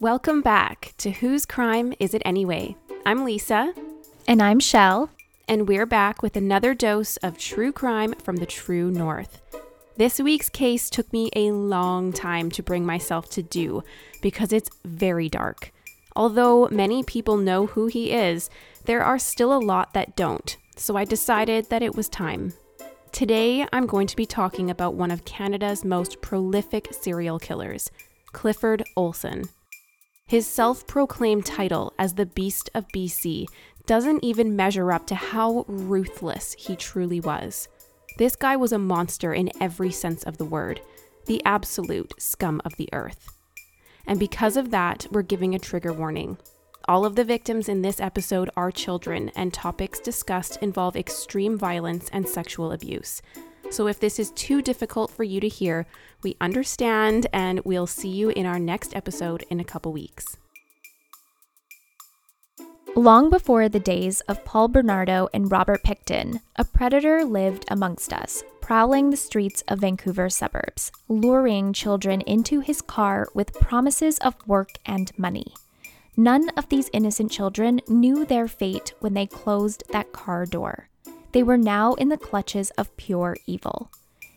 [0.00, 2.76] Welcome back to Whose Crime Is It Anyway?
[3.06, 3.72] I'm Lisa,
[4.26, 5.10] And I'm Shell.
[5.46, 9.40] and we're back with another dose of true crime from the true north.
[9.96, 13.82] This week's case took me a long time to bring myself to do
[14.22, 15.70] because it's very dark.
[16.16, 18.48] Although many people know who he is,
[18.86, 22.52] there are still a lot that don't, so I decided that it was time.
[23.12, 27.90] Today, I'm going to be talking about one of Canada's most prolific serial killers,
[28.32, 29.44] Clifford Olson.
[30.26, 33.46] His self proclaimed title as the Beast of BC
[33.86, 37.68] doesn't even measure up to how ruthless he truly was.
[38.16, 40.80] This guy was a monster in every sense of the word,
[41.26, 43.28] the absolute scum of the earth.
[44.06, 46.38] And because of that, we're giving a trigger warning.
[46.88, 52.08] All of the victims in this episode are children, and topics discussed involve extreme violence
[52.12, 53.20] and sexual abuse.
[53.70, 55.86] So if this is too difficult for you to hear,
[56.22, 60.36] we understand, and we'll see you in our next episode in a couple weeks.
[62.96, 68.44] Long before the days of Paul Bernardo and Robert Pickton, a predator lived amongst us,
[68.60, 74.78] prowling the streets of Vancouver suburbs, luring children into his car with promises of work
[74.86, 75.54] and money.
[76.16, 80.88] None of these innocent children knew their fate when they closed that car door.
[81.34, 83.90] They were now in the clutches of pure evil.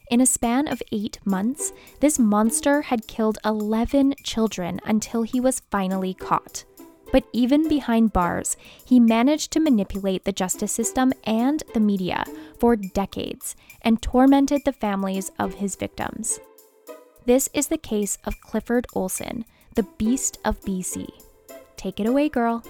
[0.10, 5.62] In a span of eight months, this monster had killed 11 children until he was
[5.70, 6.66] finally caught.
[7.12, 12.26] But even behind bars, he managed to manipulate the justice system and the media
[12.58, 16.40] for decades and tormented the families of his victims.
[17.26, 21.08] This is the case of Clifford Olson, the Beast of BC.
[21.76, 22.64] Take it away, girl.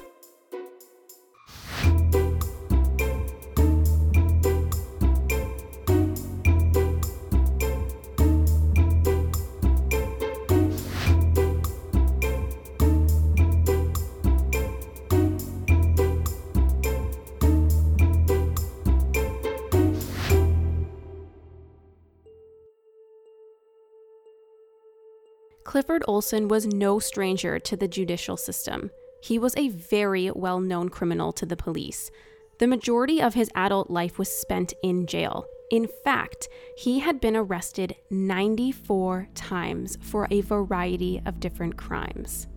[25.78, 28.90] Clifford Olson was no stranger to the judicial system.
[29.22, 32.10] He was a very well known criminal to the police.
[32.58, 35.46] The majority of his adult life was spent in jail.
[35.70, 42.48] In fact, he had been arrested 94 times for a variety of different crimes.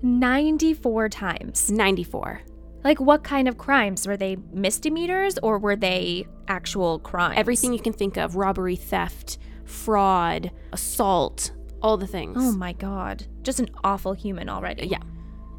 [0.00, 1.70] 94 times.
[1.70, 2.40] 94.
[2.82, 4.06] Like, what kind of crimes?
[4.06, 7.34] Were they misdemeanors or were they actual crimes?
[7.36, 9.36] Everything you can think of robbery, theft,
[9.66, 11.52] fraud, assault,
[11.82, 12.36] all the things.
[12.38, 13.26] Oh my god.
[13.42, 14.86] Just an awful human already.
[14.86, 15.02] Yeah.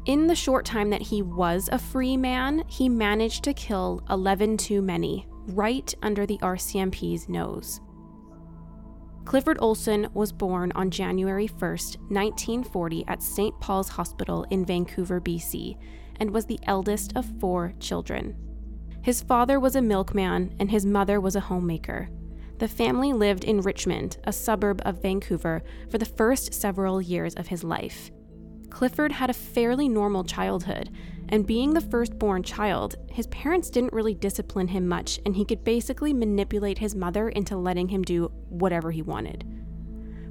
[0.04, 4.56] In the short time that he was a free man, he managed to kill 11
[4.56, 7.80] too many, right under the RCMP's nose.
[9.24, 13.58] Clifford Olson was born on January 1st, 1940, at St.
[13.60, 15.76] Paul's Hospital in Vancouver, BC,
[16.18, 18.36] and was the eldest of four children.
[19.02, 22.08] His father was a milkman and his mother was a homemaker.
[22.62, 27.48] The family lived in Richmond, a suburb of Vancouver, for the first several years of
[27.48, 28.12] his life.
[28.70, 30.88] Clifford had a fairly normal childhood,
[31.30, 35.64] and being the firstborn child, his parents didn't really discipline him much, and he could
[35.64, 39.44] basically manipulate his mother into letting him do whatever he wanted.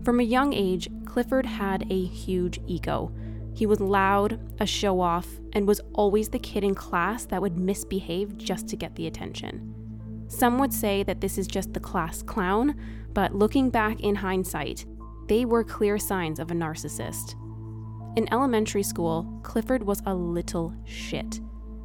[0.05, 3.11] From a young age, Clifford had a huge ego.
[3.53, 7.57] He was loud, a show off, and was always the kid in class that would
[7.57, 9.70] misbehave just to get the attention.
[10.31, 12.79] Some would say that this is just the class clown,
[13.13, 14.85] but looking back in hindsight,
[15.27, 17.35] they were clear signs of a narcissist.
[18.15, 21.41] In elementary school, Clifford was a little shit.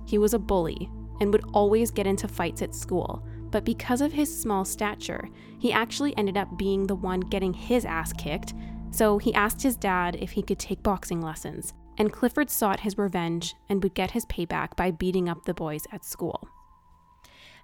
[0.06, 0.88] He was a bully
[1.20, 5.28] and would always get into fights at school, but because of his small stature,
[5.58, 8.54] he actually ended up being the one getting his ass kicked,
[8.92, 12.96] so he asked his dad if he could take boxing lessons, and Clifford sought his
[12.96, 16.48] revenge and would get his payback by beating up the boys at school.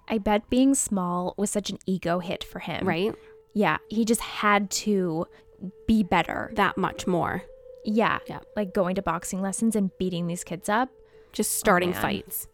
[0.07, 2.87] I bet being small was such an ego hit for him.
[2.87, 3.13] Right?
[3.53, 5.25] Yeah, he just had to
[5.87, 6.51] be better.
[6.55, 7.43] That much more.
[7.85, 8.19] Yeah.
[8.27, 8.39] Yeah.
[8.55, 10.89] Like going to boxing lessons and beating these kids up.
[11.31, 12.01] just starting oh, man.
[12.01, 12.47] fights.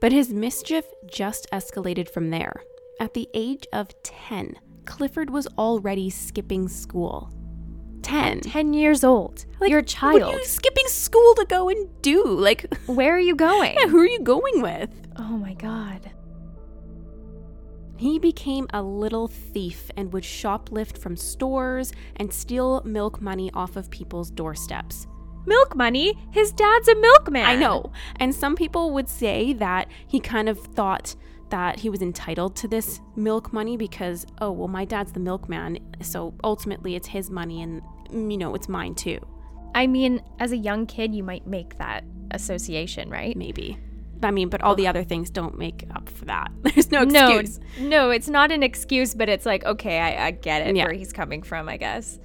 [0.00, 2.62] But his mischief just escalated from there.
[3.00, 7.30] At the age of 10, Clifford was already skipping school.
[8.02, 8.40] 10.
[8.40, 9.44] 10 years old.
[9.60, 10.22] Like, You're a What child.
[10.22, 12.24] are you skipping school to go and do?
[12.24, 13.74] Like, Where are you going?
[13.78, 14.90] yeah, who are you going with?
[15.18, 16.10] Oh my god.
[17.96, 23.76] He became a little thief and would shoplift from stores and steal milk money off
[23.76, 25.06] of people's doorsteps.
[25.46, 26.18] Milk money?
[26.32, 27.46] His dad's a milkman.
[27.46, 27.92] I know.
[28.16, 31.14] And some people would say that he kind of thought
[31.50, 35.78] that he was entitled to this milk money because, oh, well, my dad's the milkman.
[36.02, 39.20] So ultimately, it's his money and, mm, you know, it's mine too.
[39.74, 43.36] I mean, as a young kid, you might make that association, right?
[43.36, 43.78] Maybe.
[44.22, 46.50] I mean, but all the other things don't make up for that.
[46.62, 47.60] There's no excuse.
[47.78, 50.84] No, no, it's not an excuse, but it's like, okay, I, I get it Yeah.
[50.84, 52.18] where he's coming from, I guess.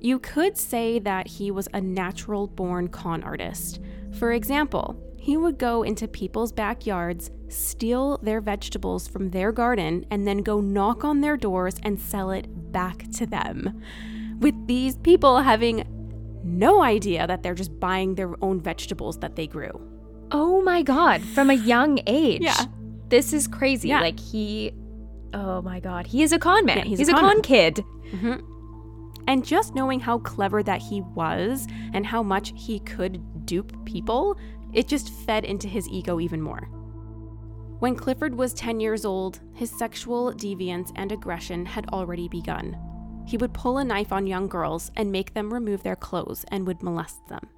[0.00, 3.80] You could say that he was a natural born con artist.
[4.18, 10.26] For example, he would go into people's backyards, steal their vegetables from their garden, and
[10.26, 13.80] then go knock on their doors and sell it back to them.
[14.40, 15.86] With these people having
[16.42, 19.70] no idea that they're just buying their own vegetables that they grew.
[20.32, 22.42] Oh my God, from a young age.
[22.42, 22.64] Yeah.
[23.08, 23.88] This is crazy.
[23.88, 24.00] Yeah.
[24.00, 24.72] Like, he,
[25.34, 26.78] oh my God, he is a con man.
[26.78, 27.42] Yeah, he's he's, a a con con, man.
[27.42, 27.84] kid.
[28.12, 28.40] Mm-hmm.
[29.28, 34.38] And just knowing how clever that he was and how much he could dupe people,
[34.72, 36.68] it just fed into his ego even more.
[37.78, 42.76] When Clifford was 10 years old, his sexual deviance and aggression had already begun.
[43.26, 46.66] He would pull a knife on young girls and make them remove their clothes and
[46.66, 47.48] would molest them.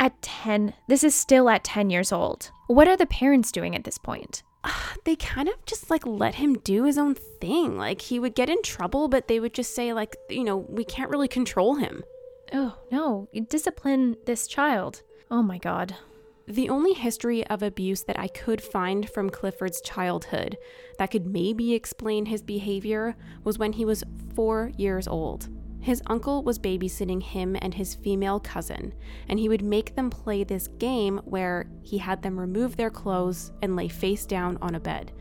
[0.00, 2.52] At 10, this is still at 10 years old.
[2.68, 4.42] What are the parents doing at this point?
[5.04, 7.78] They kind of just like let him do his own thing.
[7.78, 10.84] Like he would get in trouble, but they would just say, like, you know, we
[10.84, 12.02] can't really control him.
[12.52, 15.02] Oh, no, discipline this child.
[15.30, 15.96] Oh my God.
[16.46, 20.58] The only history of abuse that I could find from Clifford's childhood
[20.98, 24.04] that could maybe explain his behavior was when he was
[24.34, 25.48] four years old.
[25.88, 28.92] His uncle was babysitting him and his female cousin,
[29.26, 33.52] and he would make them play this game where he had them remove their clothes
[33.62, 35.12] and lay face down on a bed.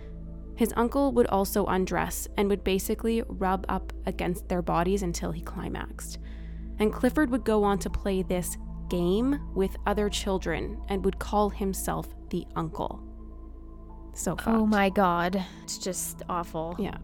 [0.58, 5.42] His uncle would also undress and would basically rub up against their bodies until he
[5.42, 6.20] climaxed.
[6.80, 8.58] And Clifford would go on to play this
[8.90, 13.02] game with other children and would call himself the uncle.
[14.16, 14.50] So oh fucked.
[14.50, 15.42] Oh my God.
[15.64, 16.76] It's just awful.
[16.78, 16.98] Yeah.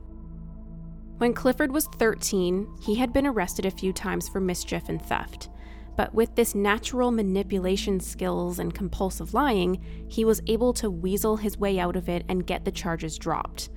[1.17, 5.49] When Clifford was 13, he had been arrested a few times for mischief and theft.
[5.95, 11.57] But with this natural manipulation skills and compulsive lying, he was able to weasel his
[11.57, 13.69] way out of it and get the charges dropped.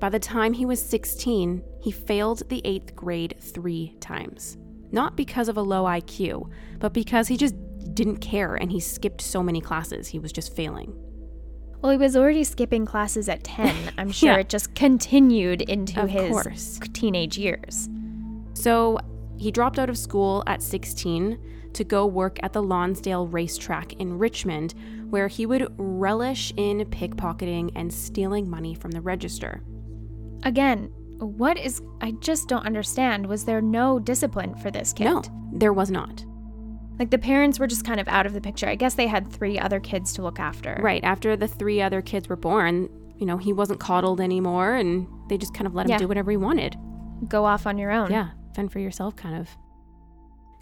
[0.00, 4.58] By the time he was 16, he failed the eighth grade three times.
[4.90, 6.50] Not because of a low IQ,
[6.80, 7.54] but because he just
[7.94, 10.92] didn't care and he skipped so many classes, he was just failing.
[11.84, 13.92] Well, he was already skipping classes at 10.
[13.98, 14.38] I'm sure Yeah.
[14.38, 16.80] it just continued into Of his course.
[16.94, 17.90] teenage years.
[18.54, 18.98] So
[19.36, 21.38] he dropped out of school at 16
[21.74, 24.72] to go work at the Lonsdale racetrack in Richmond,
[25.10, 29.62] where he would relish in pickpocketing and stealing money from the register.
[30.42, 31.82] Again, what is.
[32.00, 33.26] I just don't understand.
[33.26, 35.04] Was there no discipline for this kid?
[35.04, 35.22] No,
[35.52, 36.24] there was not.
[36.98, 38.68] Like the parents were just kind of out of the picture.
[38.68, 40.78] I guess they had three other kids to look after.
[40.80, 42.88] Right after the three other kids were born,
[43.18, 45.98] you know, he wasn't coddled anymore, and they just kind of let him Yeah.
[45.98, 46.76] do whatever he wanted.
[47.28, 48.10] Go off on your own.
[48.10, 49.48] Yeah, fend for yourself, kind of.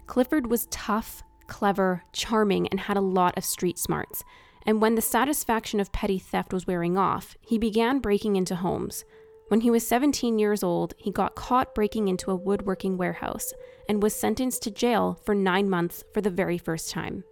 [0.07, 4.23] Clifford was tough, clever, charming, and had a lot of street smarts.
[4.65, 9.03] And when the satisfaction of petty theft was wearing off, he began breaking into homes.
[9.49, 13.53] When he was 17 years old, he got caught breaking into a woodworking warehouse
[13.87, 17.23] and was sentenced to jail for nine months for the very first time.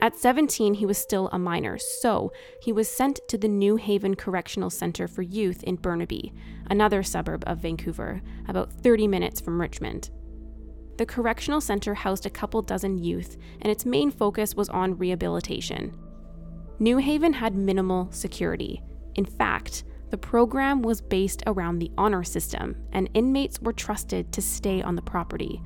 [0.00, 4.16] At 17, he was still a minor, so he was sent to the New Haven
[4.16, 6.32] Correctional Center for Youth in Burnaby,
[6.68, 10.10] another suburb of Vancouver, about 30 minutes from Richmond.
[10.96, 15.96] The correctional center housed a couple dozen youth, and its main focus was on rehabilitation.
[16.78, 18.82] New Haven had minimal security.
[19.14, 19.84] In fact,
[20.14, 24.94] the program was based around the honor system, and inmates were trusted to stay on
[24.94, 25.60] the property.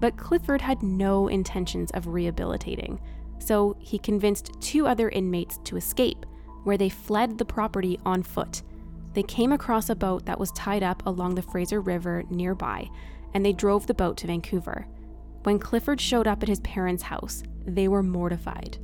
[0.00, 3.00] But Clifford had no intentions of rehabilitating,
[3.38, 6.26] so he convinced two other inmates to escape,
[6.64, 8.62] where they fled the property on foot.
[9.12, 12.90] They came across a boat that was tied up along the Fraser River nearby,
[13.32, 14.88] and they drove the boat to Vancouver.
[15.44, 18.76] When Clifford showed up at his parents' house, they were mortified.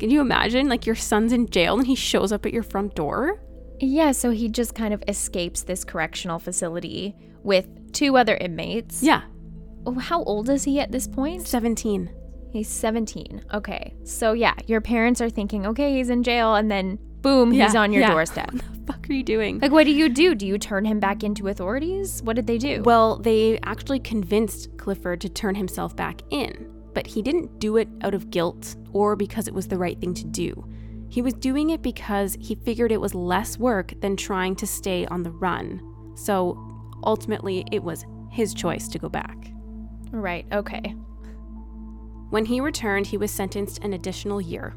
[0.00, 0.68] Can you imagine?
[0.68, 3.38] Like, your son's in jail and he shows up at your front door?
[3.82, 9.02] Yeah, so he just kind of escapes this correctional facility with two other inmates.
[9.02, 9.22] Yeah,
[9.86, 11.46] Oh, how old is he at this point?
[11.46, 12.10] 17.
[12.52, 13.44] He's 17.
[13.52, 13.94] Okay.
[14.04, 17.92] So, yeah, your parents are thinking, okay, he's in jail, and then boom, he's on
[17.92, 18.10] your yeah.
[18.10, 18.52] doorstep.
[18.82, 19.60] What the fuck are you doing?
[19.60, 20.34] Like, what do you do?
[20.34, 22.20] Do you turn him back into authorities?
[22.22, 22.82] What did they do?
[22.82, 27.88] Well, they actually convinced Clifford to turn himself back in, but he didn't do it
[28.00, 30.68] out of guilt or because it was the right thing to do.
[31.12, 35.04] He was doing it because he figured it was less work than trying to stay
[35.04, 35.82] on the run.
[36.14, 36.56] So
[37.04, 39.52] ultimately, it was his choice to go back.
[40.10, 40.46] right.
[40.52, 40.94] Okay.
[42.30, 44.74] When he returned, he was sentenced an additional year.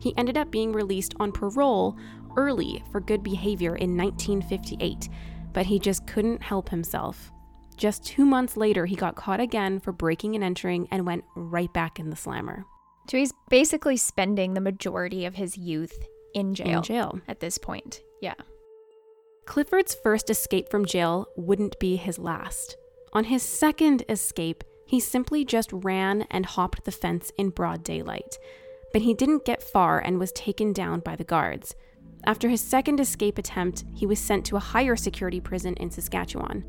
[0.00, 1.96] He ended up being released on parole
[2.36, 5.08] early for good behavior in 1958,
[5.52, 7.30] but he just couldn't help himself.
[7.76, 11.72] Just two months later, he got caught again for breaking and entering and went right
[11.72, 12.66] back in the slammer.
[13.08, 16.78] So he's basically spending the majority of his youth in jail.
[16.78, 17.20] In jail.
[17.28, 18.02] At this point.
[18.20, 18.34] Yeah.
[19.44, 22.76] Clifford's first escape from jail wouldn't be his last.
[23.12, 28.38] On his second escape, he simply just ran and hopped the fence in broad daylight.
[28.92, 31.74] But he didn't get far and was taken down by the guards.
[32.24, 36.64] After his second escape attempt, he was sent to a higher security prison in Saskatchewan.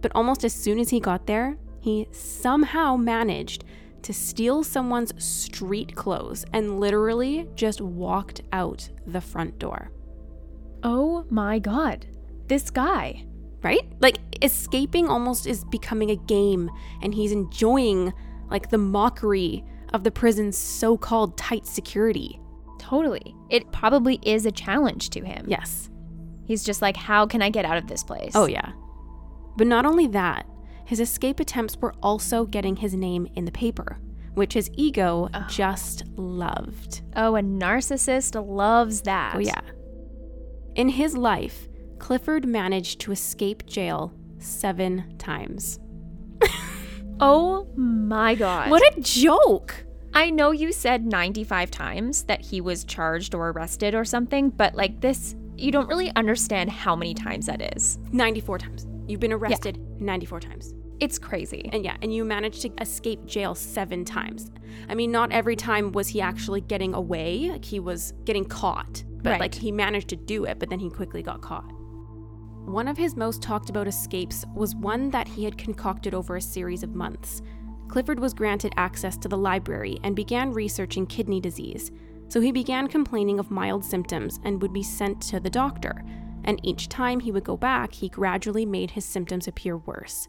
[0.00, 3.64] But almost as soon as he got there, he somehow managed
[4.02, 9.90] to steal someone's street clothes and literally just walked out the front door.
[10.82, 12.06] Oh my god.
[12.48, 13.26] This guy.
[13.62, 13.86] Right?
[14.00, 16.68] Like escaping almost is becoming a game
[17.00, 18.12] and he's enjoying
[18.50, 22.40] like the mockery of the prison's so-called tight security.
[22.78, 23.36] Totally.
[23.50, 25.44] It probably is a challenge to him.
[25.48, 25.90] Yes.
[26.44, 28.32] He's just like, how can I get out of this place?
[28.34, 28.72] Oh yeah.
[29.56, 30.46] But not only that,
[30.84, 33.98] his escape attempts were also getting his name in the paper,
[34.34, 35.46] which his ego Oh.
[35.48, 37.02] just loved.
[37.16, 39.34] Oh, a narcissist loves that.
[39.36, 39.60] Oh, yeah.
[40.74, 45.78] In his life, Clifford managed to escape jail seven times.
[47.20, 48.68] Oh my god.
[48.70, 49.84] What a joke!
[50.12, 54.74] I know you said 95 times that he was charged or arrested or something, but
[54.74, 57.98] like this, you don't really understand how many times that is.
[58.10, 58.86] 94 times.
[59.08, 60.74] You've been arrested 94 times.
[61.00, 61.68] It's crazy.
[61.72, 64.50] And yeah, and you managed to escape jail seven times.
[64.88, 69.02] I mean, not every time was he actually getting away, like he was getting caught.
[69.22, 69.40] But Right.
[69.40, 71.70] like he managed to do it, but then he quickly got caught.
[72.64, 76.40] One of his most talked about escapes was one that he had concocted over a
[76.40, 77.42] series of months.
[77.88, 81.90] Clifford was granted access to the library and began researching kidney disease.
[82.28, 86.04] So he began complaining of mild symptoms and would be sent to the doctor.
[86.44, 90.28] And each time he would go back, he gradually made his symptoms appear worse.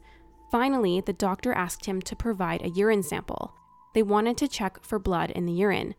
[0.51, 3.53] Finally, the doctor asked him to provide a urine sample.
[3.93, 5.95] They wanted to check for blood in the urine.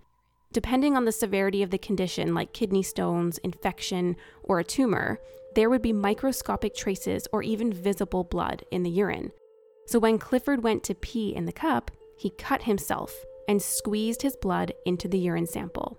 [0.53, 5.19] Depending on the severity of the condition, like kidney stones, infection, or a tumor,
[5.57, 9.33] there would be microscopic traces or even visible blood in the urine.
[9.87, 13.13] So when Clifford went to pee in the cup, he cut himself
[13.49, 15.99] and squeezed his blood into the urine sample.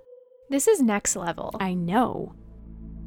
[0.49, 1.55] This is next level.
[1.59, 2.33] I know.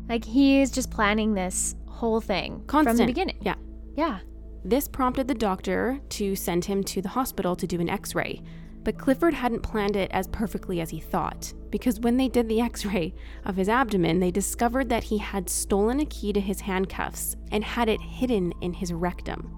[0.08, 2.96] Like he is just planning this whole thing Constant.
[2.96, 3.38] from the beginning.
[3.42, 3.56] Yeah.
[3.96, 4.20] Yeah.
[4.64, 8.42] This prompted the doctor to send him to the hospital to do an x ray.
[8.84, 12.60] But Clifford hadn't planned it as perfectly as he thought, because when they did the
[12.60, 16.60] x ray of his abdomen, they discovered that he had stolen a key to his
[16.60, 19.54] handcuffs and had it hidden in his rectum.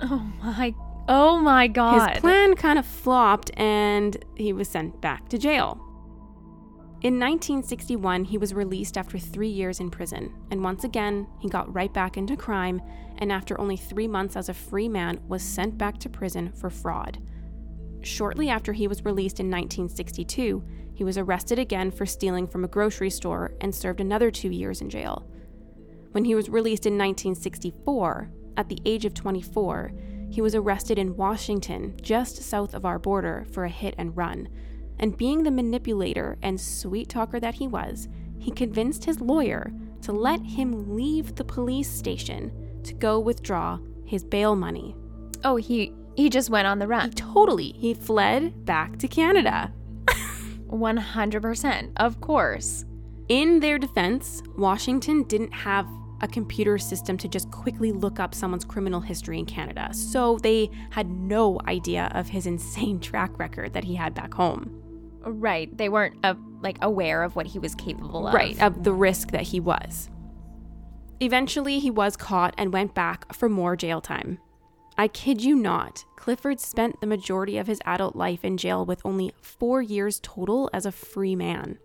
[0.00, 0.74] Oh my
[1.08, 2.12] Oh my god.
[2.12, 5.80] His plan kind of flopped and he was sent back to jail.
[7.02, 11.74] In 1961, he was released after three years in prison, and once again, he got
[11.74, 12.80] right back into crime,
[13.18, 16.70] and after only three months as a free man, was sent back to prison for
[16.70, 17.18] fraud.
[18.02, 22.68] Shortly after he was released in 1962, he was arrested again for stealing from a
[22.68, 25.28] grocery store and served another two years in jail.
[26.12, 29.92] When he was released in 1964, at the age of 24,
[30.30, 34.48] he was arrested in Washington, just south of our border, for a hit and run.
[35.02, 40.12] And being the manipulator and sweet talker that he was, he convinced his lawyer to
[40.12, 42.52] let him leave the police station
[42.84, 44.96] to go withdraw his bail money.
[45.44, 47.10] oh, he he just went on the He run.
[47.12, 49.72] totally, he fled back to Canada.
[50.68, 51.92] 100%.
[51.96, 52.84] Of course.
[53.28, 55.86] In their defense, Washington didn't have
[56.20, 60.70] a computer system to just quickly look up someone's criminal history in Canada, so they
[60.90, 64.81] had no idea of his insane track record that he had back home.
[65.24, 65.76] Right.
[65.76, 68.34] They weren't uh, like aware of what he was capable of.
[68.34, 70.08] Right, of the risk that he was.
[71.20, 74.38] Eventually, he was caught and went back for more jail time.
[74.98, 79.00] I kid you not, Clifford spent the majority of his adult life in jail with
[79.04, 81.78] only four years total as a free man.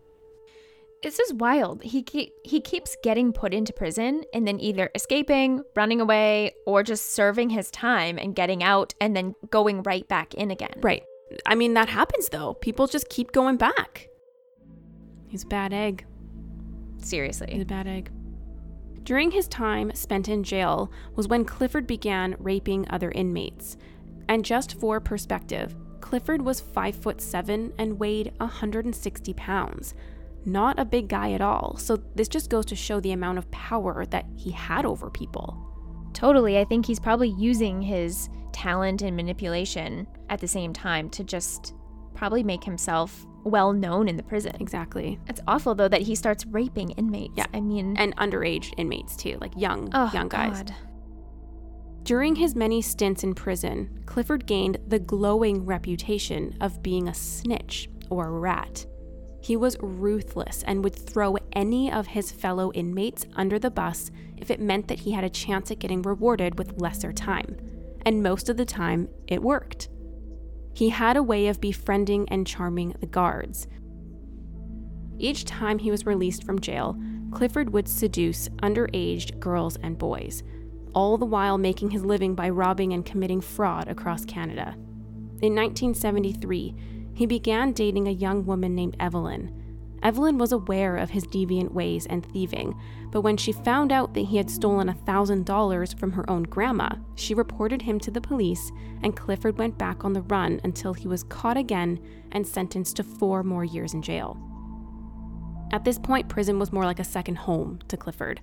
[1.04, 1.84] This is wild.
[1.84, 6.82] He keep, he keeps getting put into prison and then either escaping, running away, or
[6.82, 10.74] just serving his time and getting out and then going right back in again.
[10.82, 11.04] Right.
[11.46, 12.54] I mean, that happens though.
[12.56, 14.08] People just keep going back.
[15.28, 16.06] He's a bad egg.
[17.00, 17.50] Seriously.
[17.52, 18.12] He's a bad egg.
[19.04, 23.78] During his time spent in jail was when Clifford began raping other inmates.
[24.28, 29.94] And just for perspective, Clifford was 5 foot 7 and weighed 160 pounds.
[30.46, 31.78] Not a big guy at all.
[31.78, 35.58] So this just goes to show the amount of power that he had over people.
[36.14, 36.58] Totally.
[36.58, 41.76] I think he's probably using his talent and manipulation at the same time to just
[42.16, 44.52] probably make himself well known in the prison.
[44.60, 45.20] Exactly.
[45.28, 47.36] It's awful though that he starts raping inmates.
[47.38, 47.46] Yeah.
[47.54, 50.64] I mean, And underage inmates too, like young oh, young guys.
[50.64, 50.76] God.
[52.02, 57.90] During his many stints in prison, Clifford gained the glowing reputation of being a snitch
[58.10, 58.88] or rat.
[59.40, 64.50] He was ruthless and would throw any of his fellow inmates under the bus if
[64.50, 67.56] it meant that he had a chance at getting rewarded with lesser time.
[68.06, 69.90] And most of the time, it worked.
[70.74, 73.68] He had a way of befriending and charming the guards.
[75.18, 76.96] Each time he was released from jail,
[77.32, 80.44] Clifford would seduce underage girls and boys,
[80.94, 84.76] all the while making his living by robbing and committing fraud across Canada.
[85.42, 86.76] In 1973,
[87.14, 89.67] he began dating a young woman named Evelyn.
[90.04, 92.80] Evelyn was aware of his deviant ways and thieving,
[93.12, 97.34] but when she found out that he had stolen $1,000 from her own grandma, she
[97.34, 101.24] reported him to the police, and Clifford went back on the run until he was
[101.24, 102.00] caught again
[102.32, 104.38] and sentenced to four more years in jail.
[105.72, 108.40] At this point, prison was more like a second home to Clifford.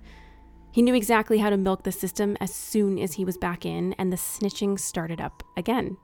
[0.71, 3.93] He knew exactly how to milk the system as soon as he was back in,
[3.93, 5.97] and the snitching started up again.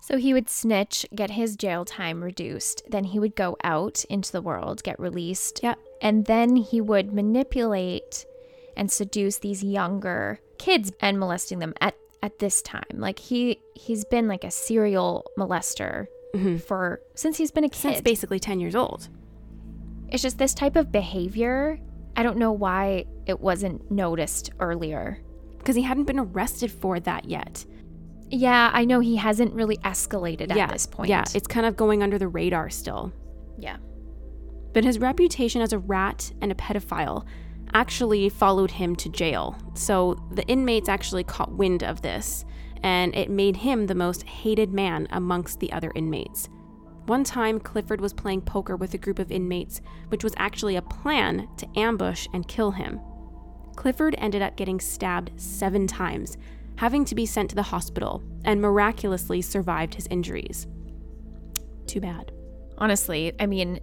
[0.00, 2.82] So he would snitch, get his jail time reduced.
[2.88, 5.60] Then he would go out into the world, get released.
[5.62, 5.74] Yeah.
[6.00, 8.24] And then he would manipulate
[8.76, 12.84] and seduce these younger kids and molesting them at, at this time.
[12.94, 16.60] Like he he's been like a serial molester Mhm.
[16.60, 17.78] for since he's been a kid.
[17.80, 19.08] Since basically 10 years old.
[20.08, 21.80] it's just this type of behavior.
[22.16, 25.20] I don't know why it wasn't noticed earlier.
[25.58, 27.64] Because he hadn't been arrested for that yet.
[28.30, 31.10] Yeah, I know he hasn't really escalated at this point.
[31.10, 33.12] Yeah, it's kind of going under the radar still.
[33.58, 33.76] yeah.
[34.72, 37.24] But his reputation as a rat and a pedophile
[37.72, 39.56] actually followed him to jail.
[39.74, 42.44] So the inmates actually caught wind of this,
[42.82, 46.48] and it made him the most hated man amongst the other inmates.
[47.06, 50.82] One time, Clifford was playing poker with a group of inmates, which was actually a
[50.82, 53.00] plan to ambush and kill him.
[53.76, 56.36] Clifford ended up getting stabbed seven times,
[56.76, 60.66] having to be sent to the hospital, and miraculously survived his injuries.
[61.86, 62.32] Too bad.
[62.78, 63.80] honestly i mean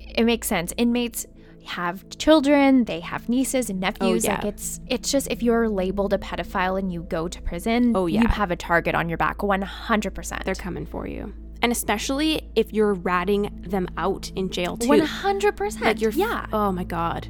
[0.00, 1.24] it makes sense inmates
[1.64, 4.34] have children they have nieces and nephews Oh, yeah.
[4.36, 8.06] like it's it's just if you're labeled a pedophile and you go to prison Oh,
[8.06, 8.22] yeah.
[8.22, 11.32] you have a target on your back 100% They're coming for you.
[11.62, 14.88] And especially if you're ratting them out in jail too.
[14.88, 17.28] 100% Like you're yeah Oh my god.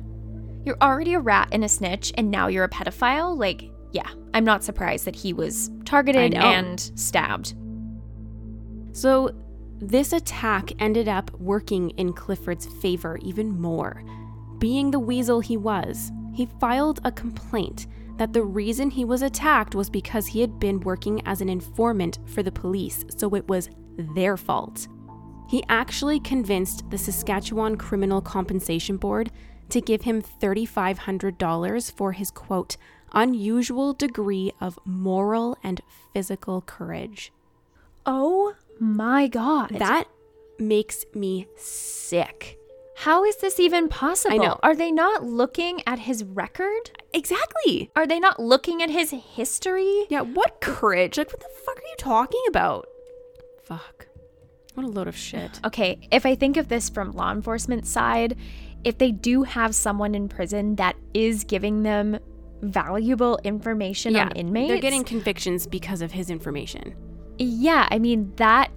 [0.64, 4.44] you're already a rat and a snitch and now you're a pedophile like yeah i'm
[4.44, 7.54] not surprised that he was targeted and stabbed
[8.92, 9.30] So
[9.80, 14.02] this attack ended up working in Clifford's favor even more.
[14.58, 19.76] Being the weasel he was, he filed a complaint that the reason he was attacked
[19.76, 23.70] was because he had been working as an informant for the police, so it was
[24.16, 24.88] their fault.
[25.48, 29.30] He actually convinced the Saskatchewan Criminal Compensation Board
[29.68, 32.76] to give him $3,500 for his quote,
[33.12, 35.80] unusual degree of moral and
[36.12, 37.32] physical courage.
[38.06, 40.04] oh my god That
[40.58, 42.58] makes me sick.
[42.98, 44.58] how is this even possible I know.
[44.62, 47.90] are they not looking at his record Exactly.
[47.96, 50.04] Are they not looking at his history?
[50.10, 51.16] Yeah, what courage?
[51.16, 52.86] Like, what the fuck are you talking about?
[53.64, 54.08] Fuck.
[54.74, 55.58] What a load of shit.
[55.64, 58.36] Okay, if I think of this from law enforcement side,
[58.84, 62.18] if they do have someone in prison that is giving them
[62.62, 66.94] valuable information on inmates, They're getting convictions because of his information.
[67.38, 68.70] yeah, I mean that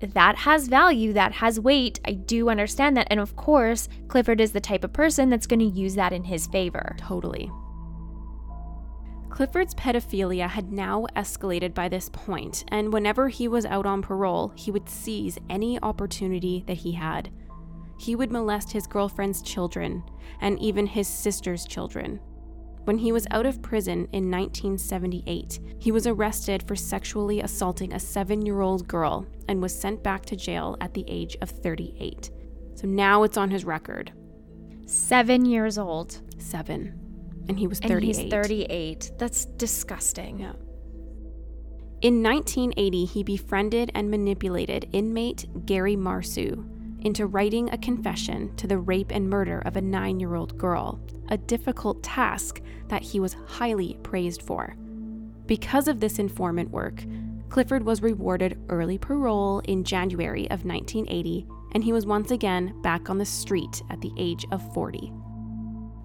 [0.00, 1.98] that has value, that has weight.
[2.04, 5.58] I do understand that, and of course, Clifford is the type of person that's going
[5.58, 6.94] to use that in his favor.
[6.98, 7.50] Totally.
[9.30, 14.52] Clifford's pedophilia had now escalated by this point, and whenever he was out on parole,
[14.56, 17.30] he would seize any opportunity that he had.
[17.98, 20.02] He would molest his girlfriend's children
[20.40, 22.20] and even his sister's children.
[22.88, 28.00] When he was out of prison in 1978, he was arrested for sexually assaulting a
[28.00, 32.30] seven year old girl and was sent back to jail at the age of 38.
[32.76, 34.14] So now it's on his record
[34.86, 36.98] Seven years old, seven.
[37.50, 37.92] And he was 38.
[37.92, 39.02] and 38.
[39.02, 39.18] he's 38.
[39.18, 40.40] That's disgusting.
[40.40, 40.52] Yeah.
[42.00, 46.66] In 1980, he befriended and manipulated inmate Gary Marsu
[47.00, 51.00] into writing a confession to the rape and murder of a nine year old girl,
[51.28, 54.76] a difficult task that he was highly praised for.
[55.46, 57.04] Because of this informant work,
[57.48, 63.08] Clifford was rewarded early parole in January of 1980, and he was once again back
[63.08, 65.10] on the street at the age of 40.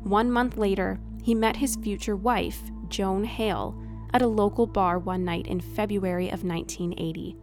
[0.03, 3.77] One month later, he met his future wife, Joan Hale,
[4.13, 7.35] at a local bar one night in February of 1980.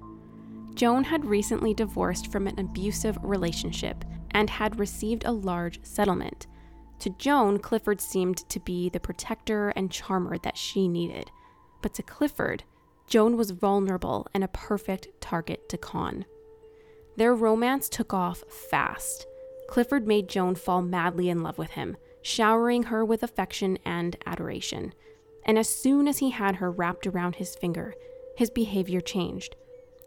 [0.80, 6.46] Joan had recently divorced from an abusive relationship and had received a large settlement.
[7.00, 11.30] To Joan, Clifford seemed to be the protector and charmer that she needed.
[11.82, 12.64] But to Clifford,
[13.06, 16.24] Joan was vulnerable and a perfect target to con.
[17.14, 19.26] Their romance took off fast.
[19.68, 24.94] Clifford made Joan fall madly in love with him, showering her with affection and adoration.
[25.44, 27.92] And as soon as he had her wrapped around his finger,
[28.34, 29.56] his behavior changed.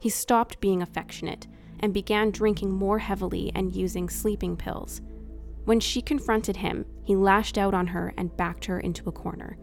[0.04, 1.48] He stopped being affectionate
[1.80, 5.00] and began drinking more heavily and using sleeping pills.
[5.64, 9.58] When she confronted him, he lashed out on her and backed her into a corner.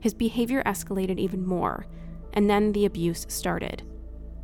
[0.00, 1.86] His behavior escalated even more,
[2.32, 3.84] and then the abuse started.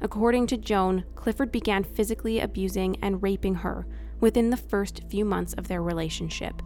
[0.00, 3.84] According to Joan, Clifford began physically abusing and raping her
[4.20, 6.62] within the first few months of their relationship.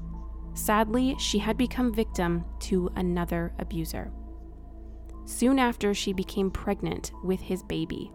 [0.52, 4.12] Sadly, she had become victim to another abuser.
[5.24, 8.12] Soon after, she became pregnant with his baby.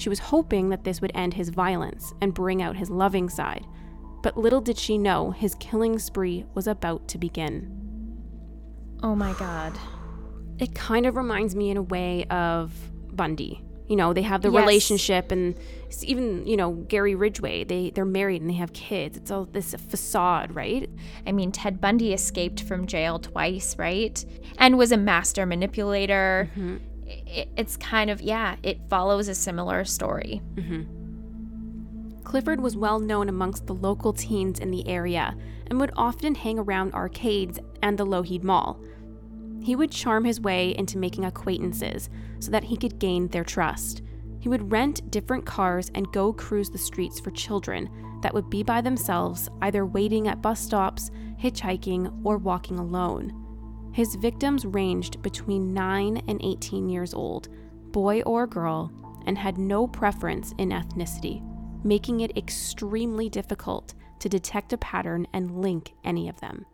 [0.00, 3.66] She was hoping that this would end his violence and bring out his loving side,
[4.22, 7.76] but little did she know his killing spree was about to begin.
[9.02, 9.78] Oh my god.
[10.58, 12.72] It kind of reminds me in a way of
[13.14, 13.62] Bundy.
[13.88, 14.60] You know, they have the Yes.
[14.60, 15.54] relationship and
[16.02, 19.18] even, you know, Gary Ridgway, they they're married and they have kids.
[19.18, 20.88] It's all this facade, right?
[21.26, 24.24] I mean, Ted Bundy escaped from jail twice, right?
[24.56, 26.48] And was a master manipulator.
[26.56, 26.76] Mm-hmm.
[27.36, 30.42] I- It's kind of, yeah, it follows a similar story.
[30.54, 32.22] Mm-hmm.
[32.24, 36.58] Clifford was well known amongst the local teens in the area and would often hang
[36.58, 38.78] around arcades and the Lougheed Mall.
[39.62, 44.02] He would charm his way into making acquaintances so that he could gain their trust.
[44.38, 47.90] He would rent different cars and go cruise the streets for children
[48.22, 51.10] that would be by themselves, either waiting at bus stops,
[51.42, 53.32] hitchhiking, or walking alone.
[53.92, 57.48] His victims ranged between 9 and 18 years old,
[57.92, 58.92] boy or girl,
[59.26, 61.42] and had no preference in ethnicity,
[61.84, 66.66] making it extremely difficult to detect a pattern and link any of them.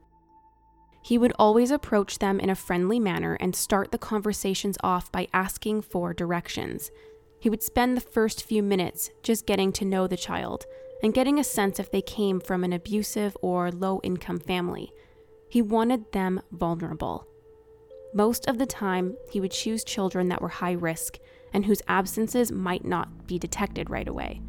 [1.02, 5.28] He would always approach them in a friendly manner and start the conversations off by
[5.32, 6.90] asking for directions.
[7.38, 10.66] He would spend the first few minutes just getting to know the child
[11.02, 14.92] and getting a sense if they came from an abusive or low income family.
[15.48, 17.26] He wanted them vulnerable.
[18.14, 21.18] Most of the time, he would choose children that were high risk
[21.52, 24.40] and whose absences might not be detected right away.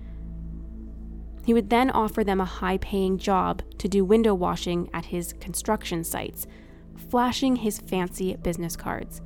[1.46, 5.34] He would then offer them a high paying job to do window washing at his
[5.40, 6.46] construction sites,
[7.10, 9.22] flashing his fancy business cards.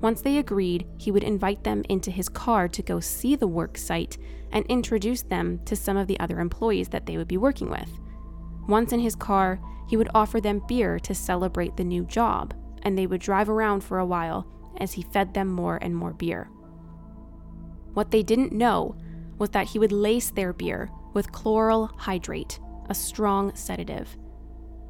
[0.00, 3.76] Once they agreed, he would invite them into his car to go see the work
[3.76, 4.16] site
[4.52, 7.90] and introduce them to some of the other employees that they would be working with.
[8.68, 12.96] Once in his car, he would offer them beer to celebrate the new job, and
[12.96, 14.46] they would drive around for a while
[14.78, 16.48] as he fed them more and more beer.
[17.94, 18.96] What they didn't know
[19.38, 24.16] was that he would lace their beer with chloral hydrate, a strong sedative.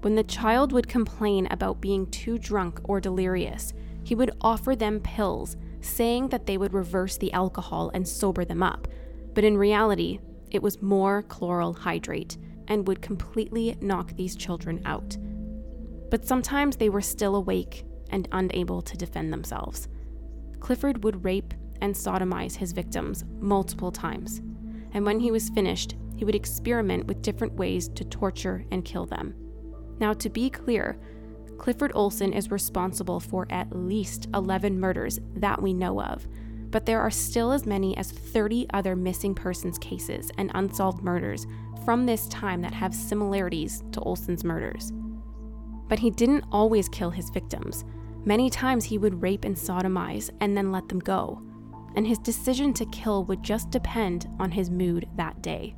[0.01, 5.01] When the child would complain about being too drunk or delirious, he would offer them
[5.01, 8.89] pills, saying that they would reverse the alcohol and sober them up.
[9.33, 10.19] But in reality,
[10.51, 12.37] it was more chloral hydrate
[12.69, 15.17] and would completely knock these children out.
[16.11, 19.89] But sometimes they were still awake and unable to defend themselves.
[20.61, 24.41] Clifford would rape and sodomize his victims multiple times,
[24.93, 29.07] and when he was finished, he would experiment with different ways to torture and kill
[29.07, 29.35] them.
[30.01, 30.99] Now, to be clear,
[31.59, 36.27] Clifford Olson is responsible for at least 11 murders that we know of,
[36.71, 41.47] but there are still as many as 30 other missing persons cases and unsolved murders
[41.89, 44.93] from this time that have similarities to Olson's murders.
[45.89, 47.87] But he didn't always kill his victims.
[48.27, 51.41] Many times he would rape and sodomize and then let them go.
[51.97, 55.77] And his decision to kill would just depend on his mood that day.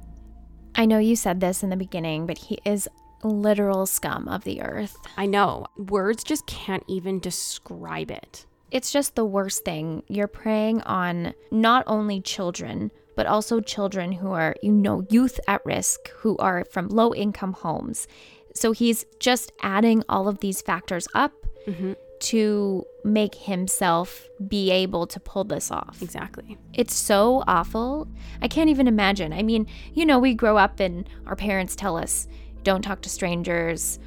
[0.75, 2.88] I know you said this in the beginning, but he is
[3.23, 4.96] literal scum of the earth.
[5.16, 8.46] I know, words just can't even describe it.
[8.73, 10.03] It's just the worst thing.
[10.09, 15.64] You're preying on not only children, but also children who are, you know, youth at
[15.64, 18.07] risk, who are from low income homes.
[18.55, 21.33] So he's just adding all of these factors up
[21.66, 21.92] mm-hmm.
[22.20, 26.03] to make himself be able to pull this off.
[26.03, 26.59] Exactly.
[26.75, 28.09] It's so awful.
[28.42, 29.33] I can't even imagine.
[29.33, 32.27] I mean, you know, we grow up and our parents tell us,
[32.62, 33.99] don't talk to strangers.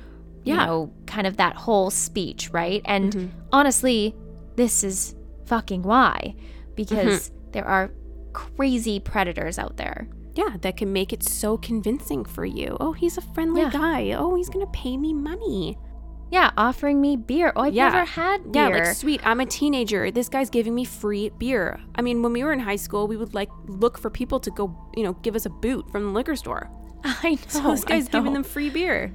[0.44, 0.54] Yeah.
[0.54, 2.82] You know, kind of that whole speech, right?
[2.84, 3.40] And mm-hmm.
[3.54, 4.14] honestly,
[4.56, 6.36] this is fucking why.
[6.36, 6.74] Mm-hmm.
[6.76, 7.92] Because there are
[8.34, 10.08] crazy predators out there.
[10.36, 12.76] Yeah, that can make it so convincing for you.
[12.80, 13.70] Oh, he's a friendly Yeah.
[13.70, 14.12] guy.
[14.14, 15.78] Oh, he's going to pay me money.
[16.32, 17.54] Yeah, offering me beer.
[17.56, 17.90] Oh, I've Yeah.
[17.90, 18.86] never had Yeah, beer.
[18.86, 19.22] like sweet.
[19.24, 20.10] I'm a teenager.
[20.10, 21.80] This guy's giving me free beer.
[21.96, 24.50] I mean, when we were in high school, we would like look for people to
[24.50, 26.72] go, you know, give us a boot from the liquor store.
[27.04, 27.38] I know.
[27.50, 29.14] So this guy's giving them free beer.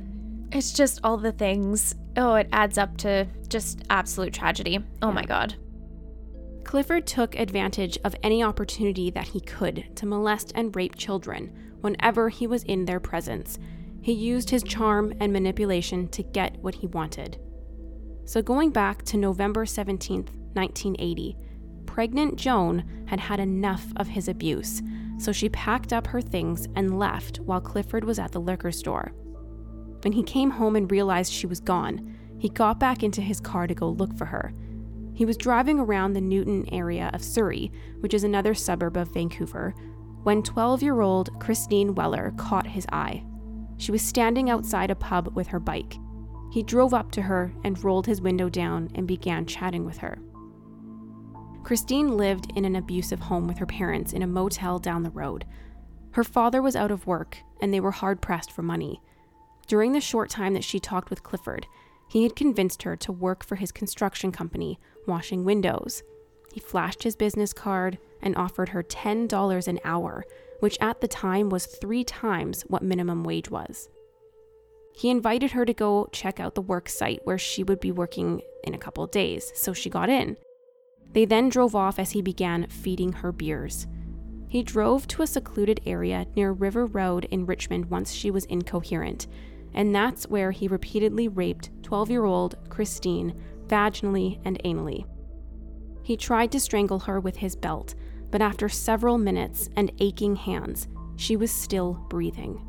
[0.52, 1.96] It's just all the things.
[2.16, 4.78] Oh, it adds up to just absolute tragedy.
[5.02, 5.57] Oh my God.
[6.68, 11.50] Clifford took advantage of any opportunity that he could to molest and rape children
[11.81, 13.59] whenever he was in their presence.
[14.02, 17.40] He used his charm and manipulation to get what he wanted.
[18.26, 21.38] So, going back to November 17, 1980,
[21.87, 24.83] pregnant Joan had had enough of his abuse,
[25.16, 29.14] so she packed up her things and left while Clifford was at the liquor store.
[30.02, 33.66] When he came home and realized she was gone, he got back into his car
[33.66, 34.52] to go look for her.
[35.18, 39.74] He was driving around the Newton area of Surrey, which is another suburb of Vancouver,
[40.22, 43.24] when 12 year old Christine Weller caught his eye.
[43.78, 45.96] She was standing outside a pub with her bike.
[46.52, 50.20] He drove up to her and rolled his window down and began chatting with her.
[51.64, 55.44] Christine lived in an abusive home with her parents in a motel down the road.
[56.12, 59.02] Her father was out of work and they were hard pressed for money.
[59.66, 61.66] During the short time that she talked with Clifford,
[62.09, 66.03] he had convinced her to work for his construction company, washing windows.
[66.53, 70.25] He flashed his business card and offered her $10 an hour,
[70.61, 73.88] which at the time was three times what minimum wage was.
[74.94, 78.42] He invited her to go check out the work site where she would be working
[78.64, 80.37] in a couple days, so she got in.
[81.12, 83.87] They then drove off as he began feeding her beers.
[84.49, 89.27] He drove to a secluded area near River Road in Richmond once she was incoherent,
[89.78, 93.32] and that's where he repeatedly raped 12 year old Christine
[93.68, 95.06] vaginally and anally.
[96.02, 97.94] He tried to strangle her with his belt,
[98.30, 102.60] but after several minutes and aching hands, she was still breathing.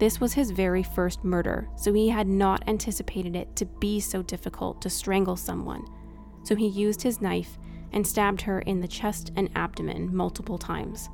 [0.00, 4.22] This was his very first murder, so he had not anticipated it to be so
[4.22, 5.84] difficult to strangle someone.
[6.42, 7.58] So he used his knife
[7.92, 11.08] and stabbed her in the chest and abdomen multiple times.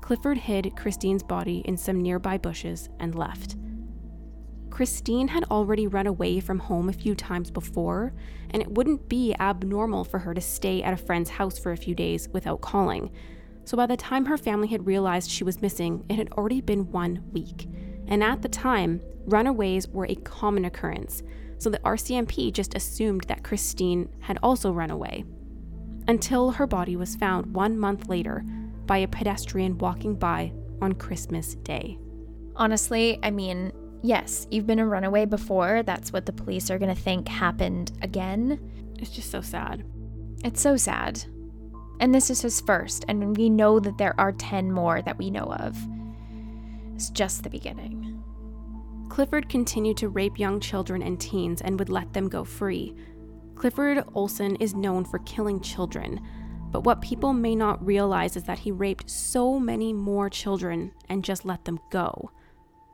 [0.00, 3.56] Clifford hid Christine's body in some nearby bushes and left.
[4.76, 8.12] Christine had already run away from home a few times before,
[8.50, 11.78] and it wouldn't be abnormal for her to stay at a friend's house for a
[11.78, 13.10] few days without calling.
[13.64, 16.92] So by the time her family had realized she was missing, it had already been
[16.92, 17.70] one week.
[18.06, 21.22] And at the time, runaways were a common occurrence,
[21.56, 25.24] so the RCMP just assumed that Christine had also run away.
[26.06, 28.44] Until her body was found one month later
[28.84, 31.96] by a pedestrian walking by on Christmas Day.
[32.56, 35.82] Honestly, I mean, yes, you've been a runaway before.
[35.82, 38.60] That's what the police are going to think happened again.
[38.98, 39.84] It's just so sad.
[40.44, 41.24] It's so sad.
[42.00, 45.30] And this is his first, and we know that there are 10 more that we
[45.30, 45.76] know of.
[46.94, 48.22] It's just the beginning.
[49.08, 52.94] Clifford continued to rape young children and teens and would let them go free.
[53.54, 56.20] Clifford Olson is known for killing children,
[56.70, 61.24] but what people may not realize is that he raped so many more children and
[61.24, 62.30] just let them go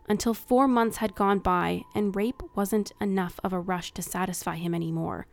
[0.09, 4.57] until four months had gone by and rape wasn't enough of a rush to satisfy
[4.57, 5.27] him anymore.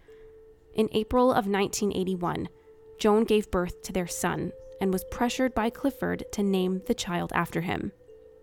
[0.73, 2.49] In April of 1981,
[2.99, 4.51] Joan gave birth to their son
[4.81, 7.91] and was pressured by Clifford to name the child after him.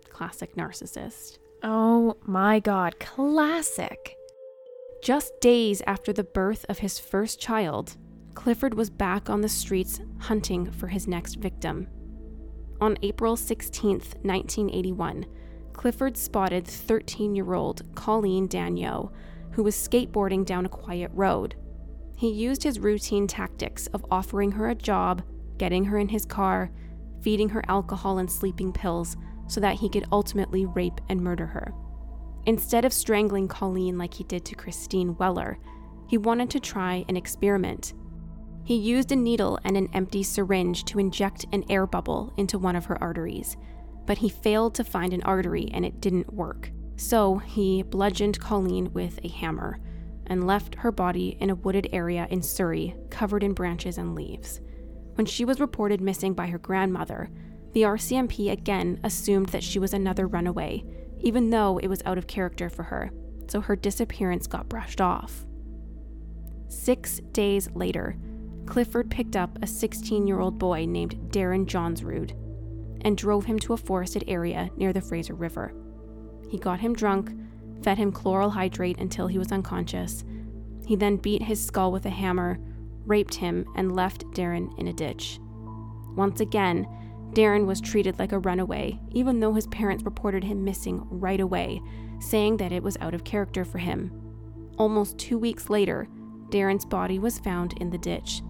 [0.09, 1.39] Classic narcissist.
[1.63, 4.15] Oh my god, classic.
[5.03, 7.97] Just days after the birth of his first child,
[8.33, 11.87] Clifford was back on the streets hunting for his next victim.
[12.79, 15.25] On April 16, 1981,
[15.77, 19.11] Clifford spotted 13 year old Colleen Daigneault,
[19.51, 21.55] who was skateboarding down a quiet road.
[22.17, 25.21] He used his routine tactics of offering her a job,
[25.59, 26.71] getting her in his car,
[27.21, 29.15] feeding her alcohol and sleeping pills
[29.47, 31.73] so that he could ultimately rape and murder her.
[32.47, 35.59] Instead of strangling Colleen like he did to Christine Weller,
[36.07, 37.93] he wanted to try an experiment.
[38.63, 42.75] He used a needle and an empty syringe to inject an air bubble into one
[42.75, 43.57] of her arteries
[44.07, 46.71] but he failed to find an artery and it didn't work.
[46.95, 49.79] So he bludgeoned Colleen with a hammer
[50.25, 54.61] and left her body in a wooded area in Surrey covered in branches and leaves.
[55.13, 57.29] When she was reported missing by her grandmother,
[57.73, 60.83] the RCMP again assumed that she was another runaway,
[61.19, 63.11] even though it was out of character for her,
[63.47, 65.45] so her disappearance got brushed off.
[66.69, 68.17] Six days later,
[68.65, 72.33] Clifford picked up a 16 year old boy named Darren Johnsrude
[73.07, 75.73] and drove him to a forested area near the Fraser River.
[76.49, 77.31] He got him drunk,
[77.81, 80.25] fed him chloral hydrate until he was unconscious.
[80.85, 82.59] He then beat his skull with a hammer,
[83.05, 85.39] raped him, and left Darren in a ditch.
[86.17, 86.85] Once again,
[87.31, 91.81] Darren was treated like a runaway, even though his parents reported him missing right away,
[92.19, 94.11] saying that it was out of character for him.
[94.77, 96.09] Almost two weeks later,
[96.49, 98.41] Darren's body was found in the ditch.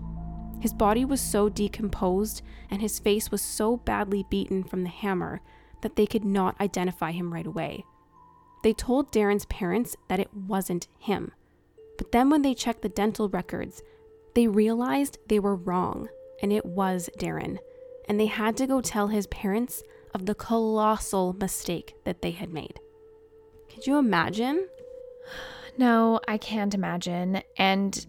[0.59, 5.41] His body was so decomposed and his face was so badly beaten from the hammer
[5.81, 7.83] that they could not identify him right away.
[8.63, 11.31] They told Darren's parents that it wasn't him.
[11.97, 13.81] But then when they checked the dental records,
[14.33, 16.09] they realized they were wrong.
[16.41, 17.57] and it was Darren.
[18.07, 22.53] And they had to go tell his parents of the colossal mistake that they had
[22.53, 22.79] made.
[23.69, 24.67] Could you imagine?
[25.77, 27.41] No, I can't imagine.
[27.57, 28.05] And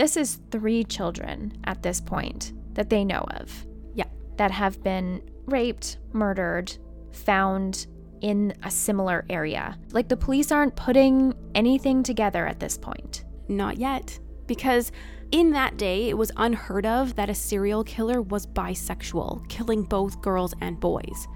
[0.00, 3.66] this is three children at this point that they know of.
[3.92, 4.06] Yeah.
[4.38, 6.74] That have been raped, murdered,
[7.12, 7.86] found
[8.22, 9.76] in a similar area.
[9.92, 13.24] Like the police aren't putting anything together at this point.
[13.48, 14.18] Not yet.
[14.46, 14.90] Because
[15.32, 20.22] in that day, it was unheard of that a serial killer was bisexual, killing both
[20.22, 21.28] girls and boys.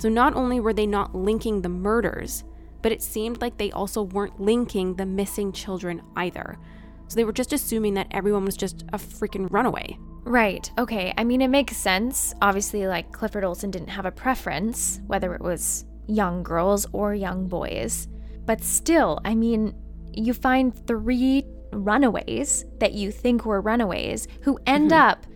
[0.00, 2.42] So not only were they not linking the murders,
[2.82, 6.58] but it seemed like they also weren't linking the missing children either.
[7.08, 9.98] So they were just assuming that everyone was just a freaking runaway.
[10.24, 10.70] Right.
[10.78, 11.14] Okay.
[11.16, 12.34] I mean, it makes sense.
[12.42, 17.48] Obviously, like Clifford Olson didn't have a preference, whether it was young girls or young
[17.48, 18.08] boys.
[18.44, 19.74] But still, I mean,
[20.12, 25.00] you find three runaways that you think were runaways who end mm-hmm.
[25.00, 25.26] up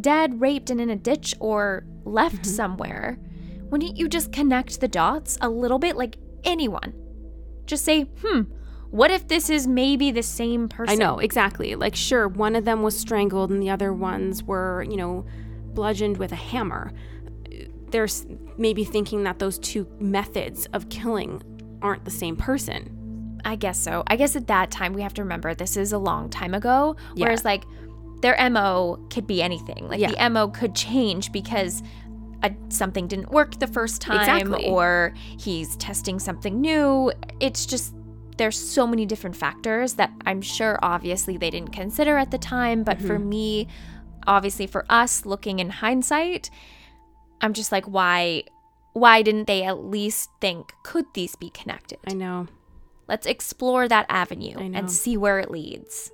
[0.00, 2.50] dead, raped, and in a ditch or left mm-hmm.
[2.50, 3.18] somewhere.
[3.70, 5.96] Wouldn't you just connect the dots a little bit?
[5.96, 6.94] Like anyone.
[7.66, 8.42] Just say, hmm,
[8.90, 10.92] what if this is maybe the same person?
[10.92, 11.74] I know, exactly.
[11.74, 15.26] Like, sure, one of them was strangled and the other ones were, you know,
[15.74, 16.92] bludgeoned with a hammer.
[17.90, 21.42] There's maybe thinking that those two methods of killing
[21.82, 23.40] aren't the same person.
[23.44, 24.02] I guess so.
[24.06, 26.96] I guess at that time, we have to remember this is a long time ago.
[27.14, 27.26] Yeah.
[27.26, 27.64] Whereas, like,
[28.20, 29.86] their MO could be anything.
[29.88, 30.10] Like, yeah.
[30.10, 31.82] the MO could change because
[32.42, 34.20] a, something didn't work the first time
[34.52, 34.66] exactly.
[34.66, 37.12] or he's testing something new.
[37.40, 37.94] It's just
[38.38, 42.84] there's so many different factors that I'm sure obviously they didn't consider at the time,
[42.84, 43.06] but mm-hmm.
[43.06, 43.68] for me,
[44.26, 46.50] obviously for us looking in hindsight,
[47.40, 48.44] I'm just like why
[48.94, 51.98] why didn't they at least think could these be connected?
[52.06, 52.46] I know.
[53.06, 56.10] Let's explore that avenue and see where it leads.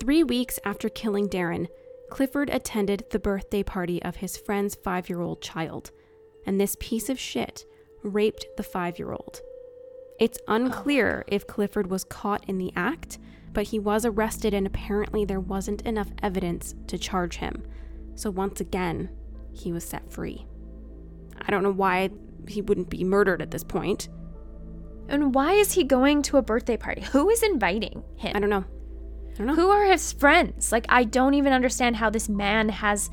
[0.00, 1.68] 3 weeks after killing Darren,
[2.10, 5.90] Clifford attended the birthday party of his friend's 5-year-old child,
[6.44, 7.64] and this piece of shit
[8.02, 9.40] raped the 5-year-old.
[10.22, 13.18] It's unclear if Clifford was caught in the act,
[13.52, 17.64] but he was arrested and apparently there wasn't enough evidence to charge him.
[18.14, 19.10] So once again,
[19.52, 20.46] he was set free.
[21.44, 22.10] I don't know why
[22.46, 24.10] he wouldn't be murdered at this point.
[25.08, 27.00] And why is he going to a birthday party?
[27.00, 28.36] Who is inviting him?
[28.36, 28.64] I don't know.
[29.32, 29.56] I don't know.
[29.56, 30.70] Who are his friends?
[30.70, 33.10] Like, I don't even understand how this man has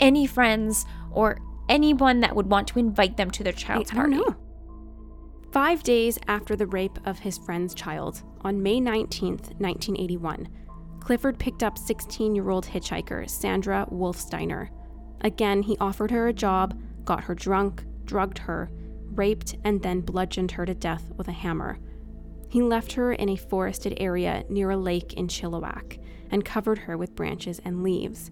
[0.00, 1.36] any friends or
[1.68, 4.14] anyone that would want to invite them to their child's I, I party.
[5.56, 10.48] Five days after the rape of his friend's child, on May 19, 1981,
[11.00, 14.68] Clifford picked up 16 year old hitchhiker Sandra Wolfsteiner.
[15.22, 18.70] Again, he offered her a job, got her drunk, drugged her,
[19.14, 21.78] raped, and then bludgeoned her to death with a hammer.
[22.50, 25.98] He left her in a forested area near a lake in Chilliwack
[26.30, 28.30] and covered her with branches and leaves.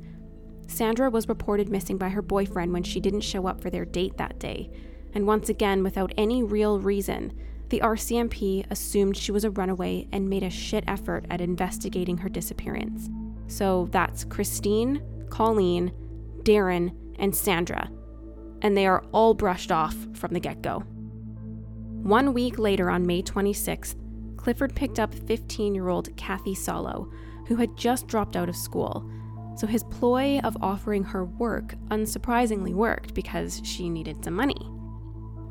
[0.67, 4.19] Sandra was reported missing by her boyfriend when she didn't show up for their date
[4.19, 4.71] that day,
[5.15, 7.33] and once again, without any real reason,
[7.71, 12.29] the RCMP assumed she was a runaway and made a shit effort at investigating her
[12.29, 13.09] disappearance.
[13.47, 15.93] So that's Christine, Colleen,
[16.43, 17.91] Darren, and Sandra,
[18.63, 20.81] and they are all brushed off from the get go.
[22.03, 23.97] One week later, on May 26th,
[24.37, 27.11] Clifford picked up 15 year old Kathy Solo,
[27.47, 29.09] who had just dropped out of school.
[29.57, 34.74] So his ploy of offering her work unsurprisingly worked because she needed some money.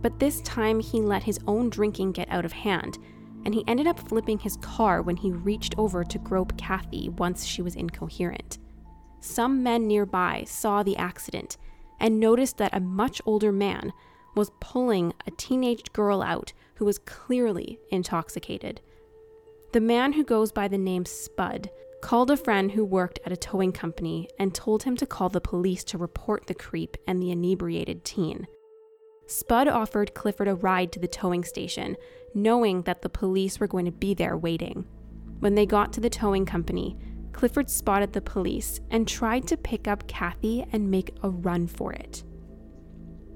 [0.03, 2.99] But this time he let his own drinking get out of hand,
[3.45, 7.45] and he ended up flipping his car when he reached over to grope Kathy once
[7.45, 8.59] she was incoherent.
[9.21, 11.57] Some men nearby saw the accident
[11.99, 13.93] and noticed that a much older man
[14.35, 18.81] was pulling a teenaged girl out who was clearly intoxicated.
[19.71, 21.69] The man who goes by the name Spud
[22.01, 25.39] called a friend who worked at a towing company and told him to call the
[25.39, 28.47] police to report the creep and the inebriated teen.
[29.25, 31.95] Spud offered Clifford a ride to the towing station,
[32.33, 34.85] knowing that the police were going to be there waiting.
[35.39, 36.97] When they got to the towing company,
[37.31, 41.91] Clifford spotted the police and tried to pick up Kathy and make a run for
[41.93, 42.23] it.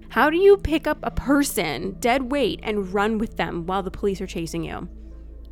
[0.10, 3.92] How do you pick up a person, dead weight, and run with them while the
[3.92, 4.88] police are chasing you?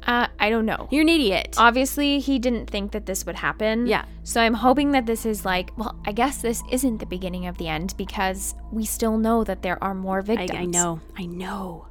[0.06, 0.88] Uh, I don't know.
[0.92, 1.56] You're an idiot.
[1.58, 3.88] Obviously, he didn't think that this would happen.
[3.88, 4.06] Yeah.
[4.24, 7.58] So I'm hoping that this is like, well, I guess this isn't the beginning of
[7.58, 10.52] the end because we still know that there are more victims.
[10.52, 11.02] I, I know.
[11.18, 11.88] I know.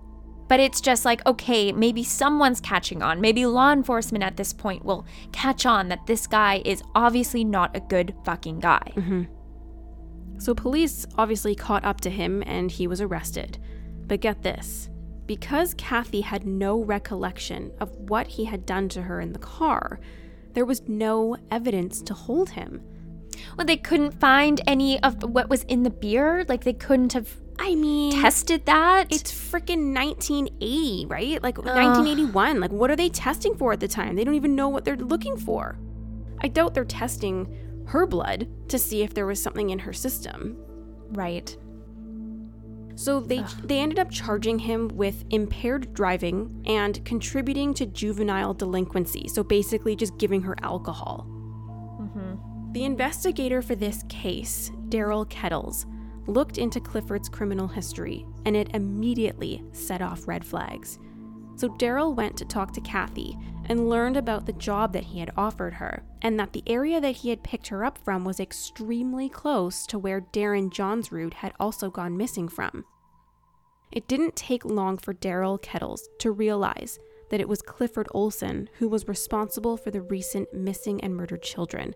[0.46, 3.20] But it's just like, okay, maybe someone's catching on.
[3.20, 7.74] Maybe law enforcement at this point will catch on that this guy is obviously not
[7.76, 8.92] a good fucking guy.
[8.94, 9.24] Mm-hmm.
[10.38, 13.58] So police obviously caught up to him and he was arrested.
[14.06, 14.90] But get this
[15.27, 20.01] because Kathy had no recollection of what he had done to her in the car,
[20.53, 22.83] there was no evidence to hold him.
[23.57, 26.45] Well, they couldn't find any of what was in the beer.
[26.49, 29.12] Like they couldn't have I mean, tested that.
[29.12, 31.43] it's freaking 1980, right?
[31.43, 32.61] Like 1981.
[32.61, 34.16] Like, what are they testing for at the time?
[34.16, 35.79] They don't even know what they're looking for.
[36.41, 40.57] I doubt they're testing her blood to see if there was something in her system.
[41.11, 41.57] right.
[43.05, 49.28] So they they ended up charging him with impaired driving and contributing to juvenile delinquency.
[49.28, 51.26] So basically, just giving her alcohol.
[52.00, 52.72] Mm-hmm.
[52.72, 55.84] The investigator for this case, Daryl Kettles,
[56.26, 60.98] looked into Clifford's criminal history, and it immediately set off red flags.
[61.57, 63.36] So Daryl went to talk to Kathy
[63.66, 67.16] and learned about the job that he had offered her, and that the area that
[67.16, 71.90] he had picked her up from was extremely close to where Darren Johnsrude had also
[71.90, 72.86] gone missing from.
[73.95, 76.99] It didn't take long for Daryl Kettles to realize
[77.30, 81.95] that it was Clifford Olson who was responsible for the recent missing and murdered children.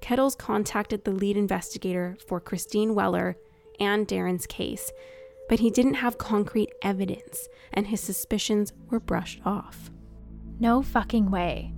[0.00, 3.36] Kettles contacted the lead investigator for Christine Weller
[3.78, 4.90] and Darren's case,
[5.48, 9.90] but he didn't have concrete evidence and his suspicions were brushed off.
[10.58, 11.72] No fucking way.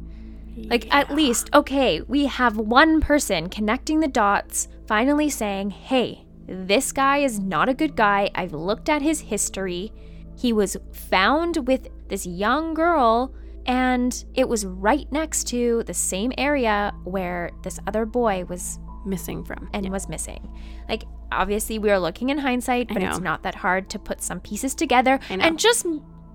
[0.56, 6.92] Like, at least, okay, we have one person connecting the dots, finally saying, hey, this
[6.92, 8.30] guy is not a good guy.
[8.34, 9.92] I've looked at his history.
[10.36, 13.34] He was found with this young girl,
[13.66, 19.44] and it was right next to the same area where this other boy was Missing
[19.44, 19.68] from.
[19.72, 20.48] and was missing.
[20.88, 24.38] Like, obviously, we are looking in hindsight, but it's not that hard to put some
[24.40, 25.84] pieces together and just,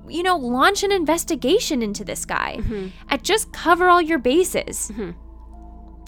[0.10, 3.16] you know, launch an investigation into this guy Mm-hmm.
[3.24, 4.91] just cover all your bases.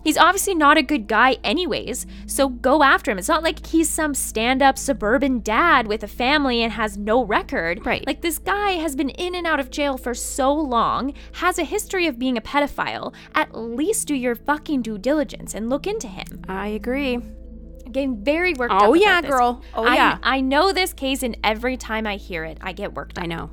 [0.04, 3.18] He's obviously not a good guy, anyways, so go after him.
[3.18, 7.24] It's not like he's some stand up suburban dad with a family and has no
[7.24, 7.86] record.
[7.86, 8.06] Right.
[8.08, 11.64] Like, this guy has been in and out of jail for so long, has a
[11.64, 13.14] history of being a pedophile.
[13.36, 16.44] At least do your fucking due diligence and look into him.
[16.48, 17.20] I agree.
[17.92, 19.02] Getting very worked Oh, up.
[19.02, 19.30] yeah, this.
[19.32, 19.64] girl.
[19.74, 20.18] Oh, I, yeah.
[20.22, 23.24] I know this case, and every time I hear it, I get worked up.
[23.24, 23.50] I know.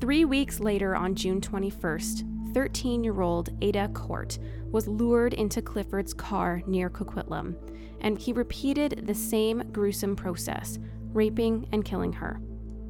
[0.00, 4.38] Three weeks later, on June 21st, 13 year old Ada Court
[4.76, 7.56] was lured into Clifford's car near Coquitlam,
[8.02, 10.78] and he repeated the same gruesome process,
[11.14, 12.42] raping and killing her.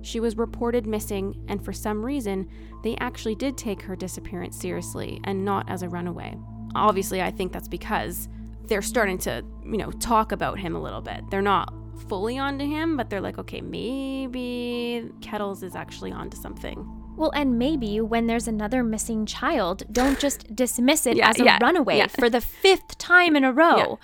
[0.03, 2.49] She was reported missing, and for some reason,
[2.83, 6.37] they actually did take her disappearance seriously and not as a runaway.
[6.75, 8.29] Obviously, I think that's because
[8.65, 11.23] they're starting to, you know, talk about him a little bit.
[11.31, 11.73] They're not
[12.09, 16.96] fully onto him, but they're like, okay, maybe Kettles is actually onto something.
[17.17, 21.45] Well, and maybe when there's another missing child, don't just dismiss it Yeah, as a
[21.45, 22.07] yeah, runaway yeah.
[22.09, 23.99] for the fifth time in a row.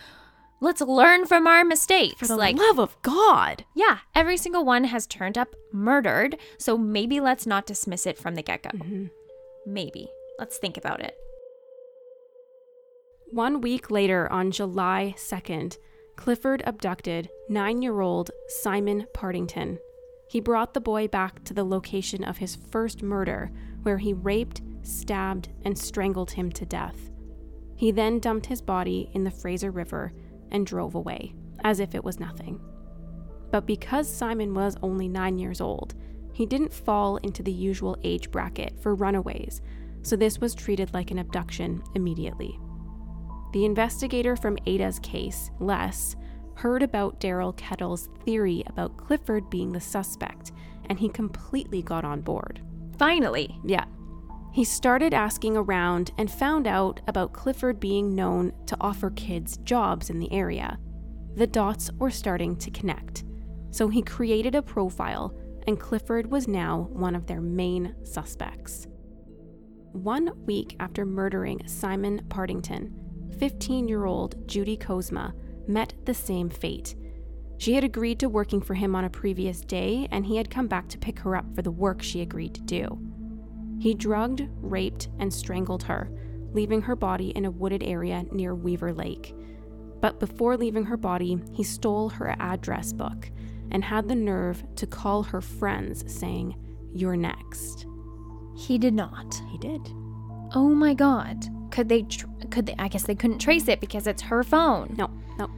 [0.60, 2.18] Let's learn from our mistakes.
[2.20, 3.64] For the like, love of God.
[3.74, 8.34] yeah, every single one has turned up murdered, so maybe let's not dismiss it from
[8.36, 8.70] the get go.
[8.70, 9.06] Mm-hmm.
[9.66, 10.08] Maybe.
[10.38, 11.16] Let's think about it.
[13.30, 15.78] One week later, on July 2nd,
[16.16, 19.78] Clifford abducted nine year old Simon Partington.
[20.32, 23.50] He brought the boy back to the location of his first murder,
[23.82, 27.10] where he raped, stabbed, and strangled him to death.
[27.76, 30.14] He then dumped his body in the Fraser River
[30.50, 32.58] and drove away, as if it was nothing.
[33.50, 35.94] But because Simon was only nine years old,
[36.32, 39.60] he didn't fall into the usual age bracket for runaways,
[40.00, 42.58] so this was treated like an abduction immediately.
[43.52, 46.16] The investigator from Ada's case, Les,
[46.54, 50.52] heard about Daryl Kettle's theory about Clifford being the suspect,
[50.88, 52.60] and he completely got on board.
[52.98, 53.58] Finally.
[53.64, 53.84] Yeah.
[54.52, 60.10] He started asking around and found out about Clifford being known to offer kids jobs
[60.10, 60.78] in the area.
[61.34, 63.24] The dots were starting to connect.
[63.70, 65.34] So he created a profile,
[65.66, 68.86] and Clifford was now one of their main suspects.
[69.92, 72.94] One week after murdering Simon Partington,
[73.38, 75.32] 15 year old Judy Kozma
[75.68, 76.94] met the same fate.
[77.58, 80.66] She had agreed to working for him on a previous day, and he had come
[80.66, 82.98] back to pick her up for the work she agreed to do.
[83.78, 86.10] He drugged, raped, and strangled her,
[86.52, 89.34] leaving her body in a wooded area near Weaver Lake.
[90.00, 93.30] But before leaving her body, he stole her address book
[93.70, 96.56] and had the nerve to call her friends, saying,
[96.92, 97.86] You're next.
[98.56, 99.40] He did not.
[99.50, 99.80] He did.
[100.54, 101.46] Oh my god.
[101.70, 104.94] Could they tr- could they I guess they couldn't trace it because it's her phone.
[104.96, 105.50] No, no,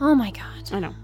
[0.00, 0.72] Oh my god.
[0.72, 0.94] I know.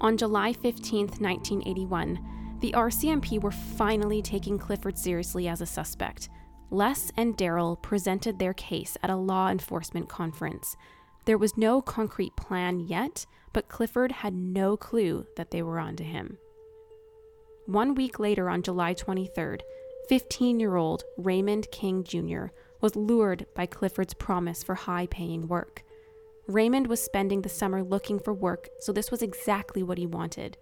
[0.00, 6.28] On July 15th, 1981, the RCMP were finally taking Clifford seriously as a suspect.
[6.70, 10.76] Les and Daryl presented their case at a law enforcement conference.
[11.24, 16.04] There was no concrete plan yet, but Clifford had no clue that they were onto
[16.04, 16.38] him.
[17.66, 19.60] One week later, on July 23rd,
[20.08, 22.46] 15 year old Raymond King Jr.
[22.82, 25.82] was lured by Clifford's promise for high paying work.
[26.48, 30.58] Raymond was spending the summer looking for work, so this was exactly what he wanted.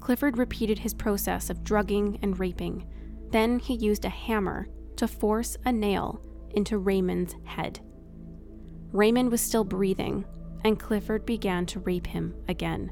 [0.00, 2.86] Clifford repeated his process of drugging and raping.
[3.30, 7.80] Then he used a hammer to force a nail into Raymond's head.
[8.92, 10.24] Raymond was still breathing,
[10.64, 12.90] and Clifford began to rape him again.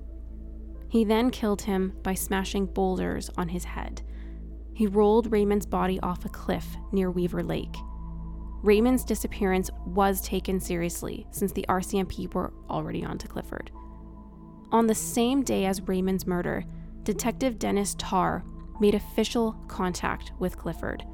[0.89, 4.03] He then killed him by smashing boulders on his head.
[4.77, 7.75] He rolled Raymond's body off a cliff near Weaver Lake.
[8.63, 13.71] Raymond's disappearance was taken seriously since the RCMP were already on to Clifford.
[14.73, 16.63] On the same day as Raymond's murder,
[17.05, 18.45] Detective Dennis Tarr
[18.79, 21.07] made official contact with Clifford.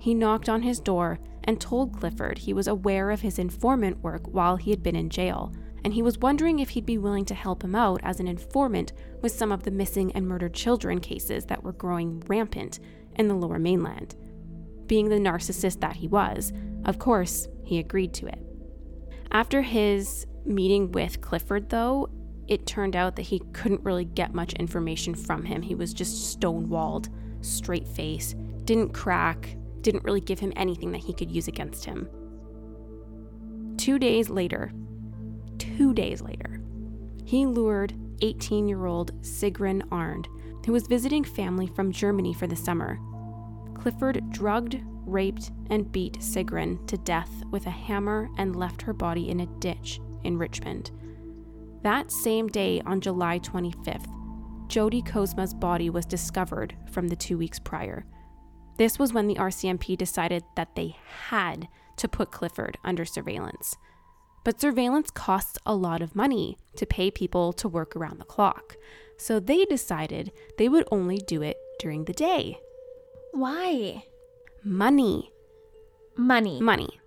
[0.00, 4.26] He knocked on his door and told Clifford he was aware of his informant work
[4.26, 5.52] while he had been in jail,
[5.84, 8.92] and he was wondering if he'd be willing to help him out as an informant
[9.20, 12.80] with some of the missing and murdered children cases that were growing rampant
[13.16, 14.14] in the lower mainland.
[14.86, 16.52] Being the narcissist that he was,
[16.84, 18.38] of course, he agreed to it.
[19.30, 22.10] After his meeting with Clifford, though,
[22.46, 25.62] it turned out that he couldn't really get much information from him.
[25.62, 27.08] He was just stonewalled,
[27.40, 28.34] straight face,
[28.64, 32.08] didn't crack, didn't really give him anything that he could use against him.
[33.76, 34.72] Two days later,
[35.58, 36.60] two days later,
[37.24, 40.26] he lured 18 year old Sigrun Arnd,
[40.64, 42.98] who was visiting family from Germany for the summer.
[43.74, 49.28] Clifford drugged, raped, and beat Sigrun to death with a hammer and left her body
[49.28, 50.90] in a ditch in Richmond.
[51.82, 54.08] That same day, on July 25th,
[54.68, 58.06] Jody Kozma's body was discovered from the two weeks prior.
[58.78, 60.96] This was when the RCMP decided that they
[61.28, 63.76] had to put Clifford under surveillance.
[64.44, 68.76] But surveillance costs a lot of money to pay people to work around the clock.
[69.16, 72.58] So they decided they would only do it during the day.
[73.32, 74.04] Why?
[74.62, 75.30] Money.
[76.16, 76.60] Money.
[76.60, 77.00] Money.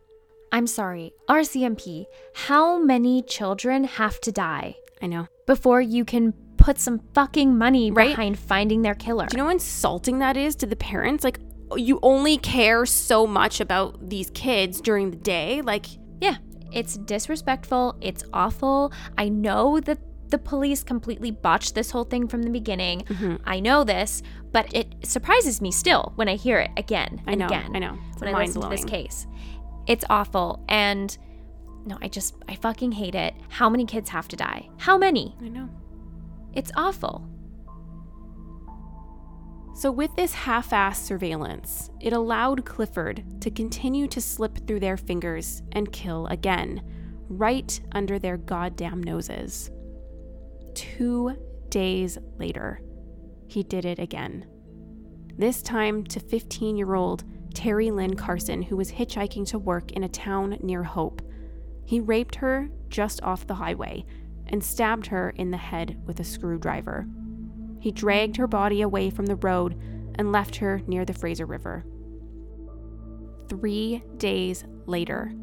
[0.51, 5.27] I'm sorry, RCMP, how many children have to die I know.
[5.45, 8.09] before you can put some fucking money Right?
[8.09, 9.25] behind finding their killer?
[9.27, 11.23] Do you know how insulting that is to the parents?
[11.25, 11.39] Like,
[11.75, 15.61] you only care so much about these kids during the day.
[15.61, 15.85] Like,
[16.21, 16.37] yeah,
[16.71, 17.97] it's disrespectful.
[17.99, 18.93] It's awful.
[19.17, 19.99] I know that
[20.29, 23.01] the police completely botched this whole thing from the beginning.
[23.01, 23.35] Mm-hmm.
[23.45, 27.39] I know this, but it surprises me still when I hear it again I and
[27.39, 27.47] know.
[27.47, 27.75] again.
[27.75, 27.97] I know.
[28.11, 29.27] It's When I listen to this case,
[29.87, 30.63] it's awful.
[30.67, 31.17] And
[31.85, 33.33] no, I just, I fucking hate it.
[33.49, 34.69] How many kids have to die?
[34.77, 35.35] How many?
[35.41, 35.69] I know.
[36.53, 37.27] It's awful.
[39.73, 44.97] So, with this half assed surveillance, it allowed Clifford to continue to slip through their
[44.97, 46.81] fingers and kill again,
[47.29, 49.69] right under their goddamn noses.
[50.77, 51.35] Two
[51.69, 52.79] days later,
[53.47, 54.45] he did it again.
[55.35, 57.23] This time to 15 year old
[57.55, 61.23] Terri Lyn Carson, who was hitchhiking to work in a town near Hope.
[61.83, 64.05] He raped her just off the highway
[64.45, 67.07] and stabbed her in the head with a screwdriver.
[67.79, 69.81] He dragged her body away from the road
[70.13, 71.85] and left her near the Fraser River.
[73.49, 75.33] Three days later,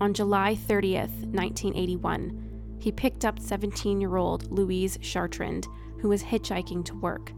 [0.00, 2.43] on July 30th, 1981,
[2.84, 5.66] he picked up 17 year old Louise Chartrand,
[6.02, 7.32] who was hitchhiking to work.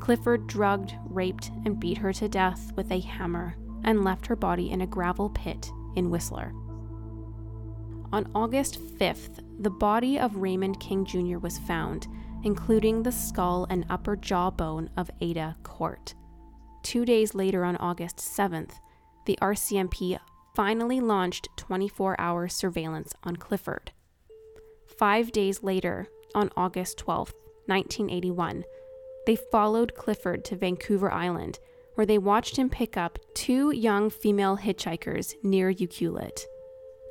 [0.00, 4.70] Clifford drugged, raped, and beat her to death with a hammer and left her body
[4.70, 6.54] in a gravel pit in Whistler.
[8.14, 11.36] On August 5th, the body of Raymond King Jr.
[11.36, 12.08] was found,
[12.42, 16.14] including the skull and upper jawbone of Ada Court.
[16.82, 18.80] Two days later, on August 7th,
[19.26, 20.18] the RCMP
[20.54, 23.92] finally launched 24 hour surveillance on Clifford.
[24.98, 27.34] Five days later, on August 12th,
[27.66, 28.64] 1981,
[29.26, 31.60] they followed Clifford to Vancouver Island,
[31.94, 36.40] where they watched him pick up two young female hitchhikers near Ucluelet.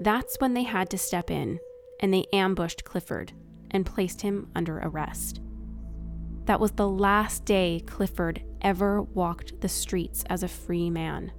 [0.02, 1.60] That's when they had to step in,
[2.02, 3.32] and they ambushed Clifford
[3.72, 5.40] and placed him under arrest.
[6.44, 11.32] That was the last day Clifford ever walked the streets as a free man.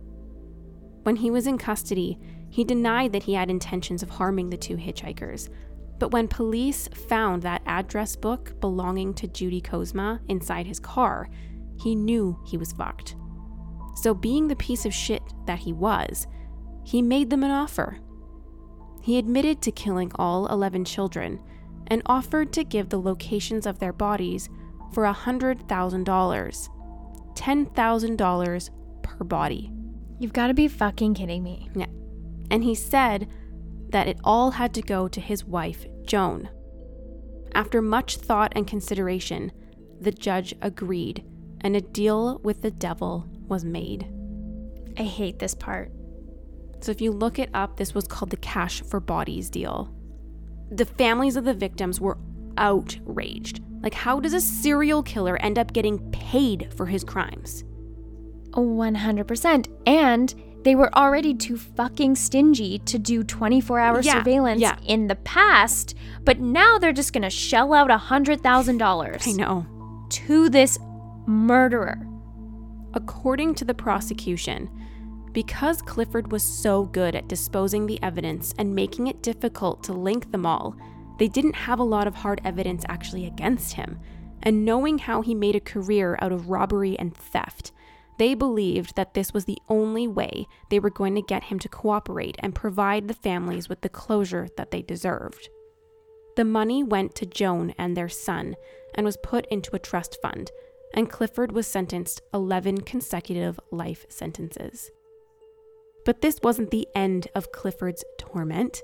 [1.02, 2.18] When he was in custody,
[2.48, 5.50] he denied that he had intentions of harming the two hitchhikers.
[5.98, 11.28] But when police found that address book belonging to Judy Kozma inside his car,
[11.80, 13.16] he knew he was fucked.
[13.96, 16.26] So, being the piece of shit that he was,
[16.84, 17.98] he made them an offer.
[19.02, 21.40] He admitted to killing all 11 children
[21.88, 24.48] and offered to give the locations of their bodies
[24.92, 26.68] for $100,000.
[27.34, 28.70] $10,000
[29.02, 29.72] per body.
[30.18, 31.70] You've got to be fucking kidding me.
[31.74, 31.86] Yeah.
[32.50, 33.28] And he said
[33.90, 36.48] that it all had to go to his wife, Joan.
[37.54, 39.52] After much thought and consideration,
[40.00, 41.24] the judge agreed,
[41.60, 44.06] and a deal with the devil was made.
[44.98, 45.90] I hate this part.
[46.80, 49.92] So if you look it up, this was called the cash for bodies deal.
[50.70, 52.18] The families of the victims were
[52.56, 53.60] outraged.
[53.80, 57.64] Like, how does a serial killer end up getting paid for his crimes?
[58.50, 59.68] 100%.
[59.86, 60.34] And
[60.64, 64.76] they were already too fucking stingy to do 24 hour Yeah, surveillance yeah.
[64.86, 65.94] in the past,
[66.24, 69.66] but now they're just gonna shell out $100,000 I know.
[70.10, 70.78] to this
[71.26, 71.98] murderer.
[72.94, 74.68] According to the prosecution,
[75.32, 80.32] because Clifford was so good at disposing the evidence and making it difficult to link
[80.32, 80.74] them all,
[81.18, 83.98] they didn't have a lot of hard evidence actually against him.
[84.42, 87.72] And knowing how he made a career out of robbery and theft,
[88.18, 91.68] they believed that this was the only way they were going to get him to
[91.68, 95.48] cooperate and provide the families with the closure that they deserved.
[96.36, 98.56] The money went to Joan and their son
[98.94, 100.50] and was put into a trust fund,
[100.94, 104.90] and Clifford was sentenced 11 consecutive life sentences.
[106.04, 108.82] But this wasn't the end of Clifford's torment.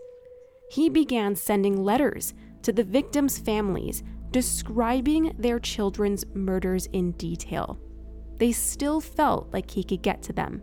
[0.70, 7.78] He began sending letters to the victims' families describing their children's murders in detail.
[8.38, 10.62] They still felt like he could get to them.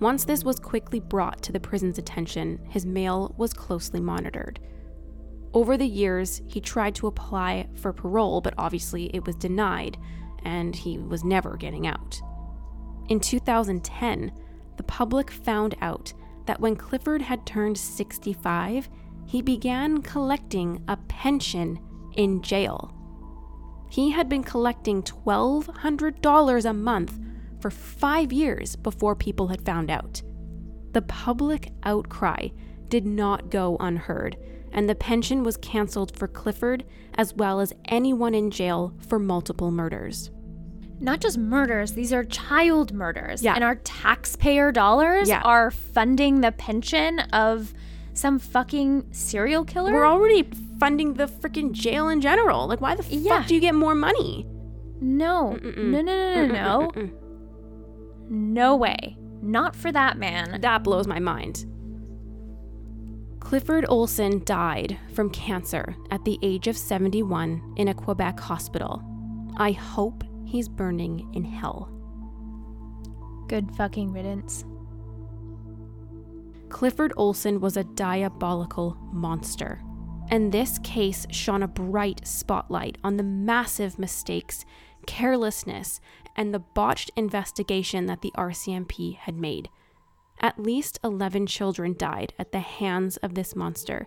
[0.00, 4.60] Once this was quickly brought to the prison's attention, his mail was closely monitored.
[5.52, 9.98] Over the years, he tried to apply for parole, but obviously it was denied,
[10.44, 12.20] and he was never getting out.
[13.08, 14.30] In 2010,
[14.76, 16.12] the public found out
[16.46, 18.88] that when Clifford had turned 65,
[19.26, 21.80] he began collecting a pension
[22.14, 22.94] in jail.
[23.90, 27.18] He had been collecting $1,200 a month
[27.60, 30.22] for five years before people had found out.
[30.92, 32.48] The public outcry
[32.88, 34.36] did not go unheard,
[34.72, 36.84] and the pension was canceled for Clifford
[37.14, 40.30] as well as anyone in jail for multiple murders.
[41.00, 43.42] Not just murders, these are child murders.
[43.42, 43.54] Yeah.
[43.54, 45.42] And our taxpayer dollars Yeah.
[45.44, 47.72] are funding the pension of
[48.14, 49.92] some fucking serial killer.
[49.92, 50.48] We're already
[50.78, 52.66] funding the freaking jail in general.
[52.66, 53.38] Like, why the Yeah.
[53.38, 54.46] fuck do you get more money?
[55.00, 55.56] no.
[55.62, 55.76] Mm-mm.
[55.76, 57.10] No, no, no, no, no.
[58.30, 59.16] No way.
[59.40, 60.60] Not for that man.
[60.60, 61.64] That blows my mind.
[63.40, 69.02] Clifford Olson died from cancer at the age of 71 in a Quebec hospital.
[69.56, 71.88] I hope he's burning in hell.
[73.48, 74.64] Good fucking riddance.
[76.68, 79.80] Clifford Olson was a diabolical monster.
[80.30, 84.64] And this case shone a bright spotlight on the massive mistakes,
[85.06, 86.00] carelessness,
[86.36, 89.68] and the botched investigation that the RCMP had made.
[90.40, 94.06] At least 11 children died at the hands of this monster,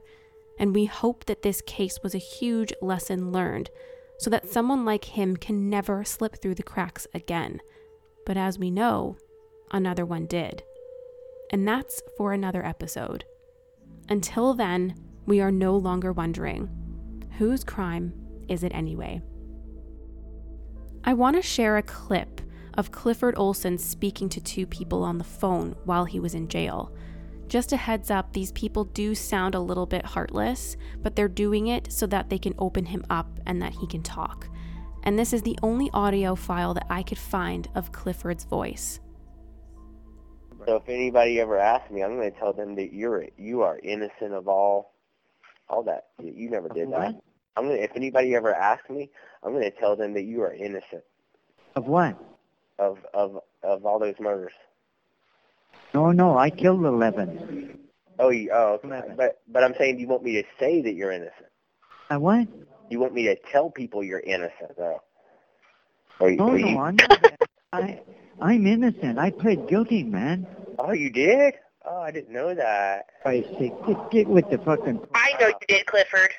[0.57, 3.69] and we hope that this case was a huge lesson learned
[4.19, 7.59] so that someone like him can never slip through the cracks again.
[8.26, 9.17] But as we know,
[9.72, 10.63] another one did.
[11.49, 13.26] And that's for another episode.
[14.07, 14.95] Until then,
[15.32, 16.67] we are no longer wondering
[17.38, 18.11] whose crime
[18.49, 19.21] is it anyway?
[21.05, 22.41] I want to share a clip
[22.73, 26.93] of Clifford Olson speaking to two people on the phone while he was in jail.
[27.47, 31.67] Just a heads up, these people do sound a little bit heartless, but they're doing
[31.67, 34.49] it so that they can open him up and that he can talk.
[35.03, 38.99] And this is the only audio file that I could find of Clifford's voice.
[40.67, 43.79] So if anybody ever asks me, I'm going to tell them that you're you are
[43.82, 44.91] innocent of all
[45.72, 46.07] all that.
[46.22, 47.15] You never did that.
[47.55, 49.09] I'm going to if anybody ever asks me,
[49.43, 51.03] I'm going to tell them that you are innocent
[51.76, 52.17] Of what?
[52.78, 54.53] of of of all those murders.
[55.93, 57.78] No, no, I killed 11.
[58.19, 58.88] Oh, you, oh, okay.
[58.88, 59.15] Eleven.
[59.17, 61.47] but but I'm saying you want me to say that you're innocent.
[62.09, 62.47] I what?
[62.89, 65.01] You want me to tell people you're innocent, though.
[66.19, 66.97] Or, you- No, or no, you, I'm.
[67.74, 68.01] I,
[68.41, 69.17] I'm innocent.
[69.17, 70.45] I pled guilty, man.
[70.80, 71.53] oh, you did?
[71.86, 73.07] Oh, I didn't know that.
[73.25, 76.32] I say, get, get with the fucking I know you did, Clifford.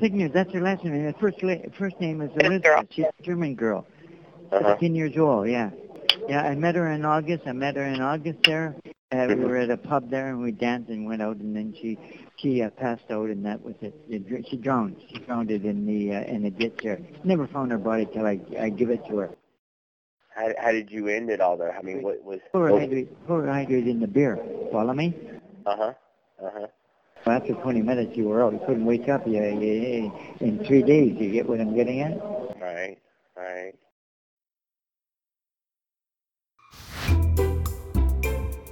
[0.00, 0.32] signature.
[0.32, 0.94] That's her last name.
[1.04, 2.78] Her first, la- first name is This girl.
[2.78, 2.86] Elizabeth.
[2.90, 3.86] She's a German girl.
[4.52, 4.72] Uh-huh.
[4.72, 5.70] 15 years old, yeah.
[6.28, 7.46] Yeah, I met her in August.
[7.46, 8.74] I met her in August there.
[9.12, 9.48] Uh, we Mhm.
[9.48, 11.96] were at a pub there and we danced and went out and then she
[12.36, 13.94] she uh, passed out and that was it.
[14.08, 14.96] It She drowned.
[15.08, 16.98] She drowned it in the uh, in the ditch there.
[17.22, 19.30] Never found her body till I I give it to her.
[20.36, 21.70] How how did you end it all, though?
[21.70, 22.40] I mean, what was?
[22.52, 24.38] chloral hydrate, chloral hydrate in the beer.
[24.70, 25.14] Follow me?
[25.64, 25.92] Uh huh.
[26.44, 26.66] Uh huh.
[27.24, 28.52] Well, after 20 minutes you were out.
[28.52, 29.26] You couldn't wake up.
[29.26, 31.16] You, you, in three days.
[31.18, 32.20] You get what I'm getting at?
[32.60, 32.98] Right.
[33.34, 33.72] Right.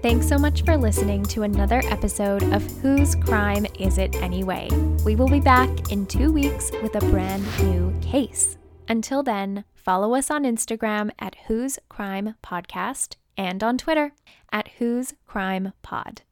[0.03, 4.69] Thanks so much for listening to another episode of Whose Crime Is It Anyway?
[5.03, 8.59] We will be back in two weeks with a brand new case.
[8.87, 14.13] Until then, follow us on Instagram at Whose Crime Podcast, and on Twitter
[14.53, 16.23] at Whose Crime Pod.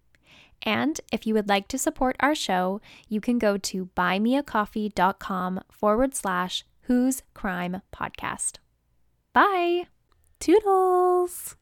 [0.63, 6.15] And if you would like to support our show, you can go to buymeacoffee.com forward
[6.15, 8.59] slash Whose Crime Podcast.
[9.33, 9.87] Bye.
[10.41, 11.57] Toodles.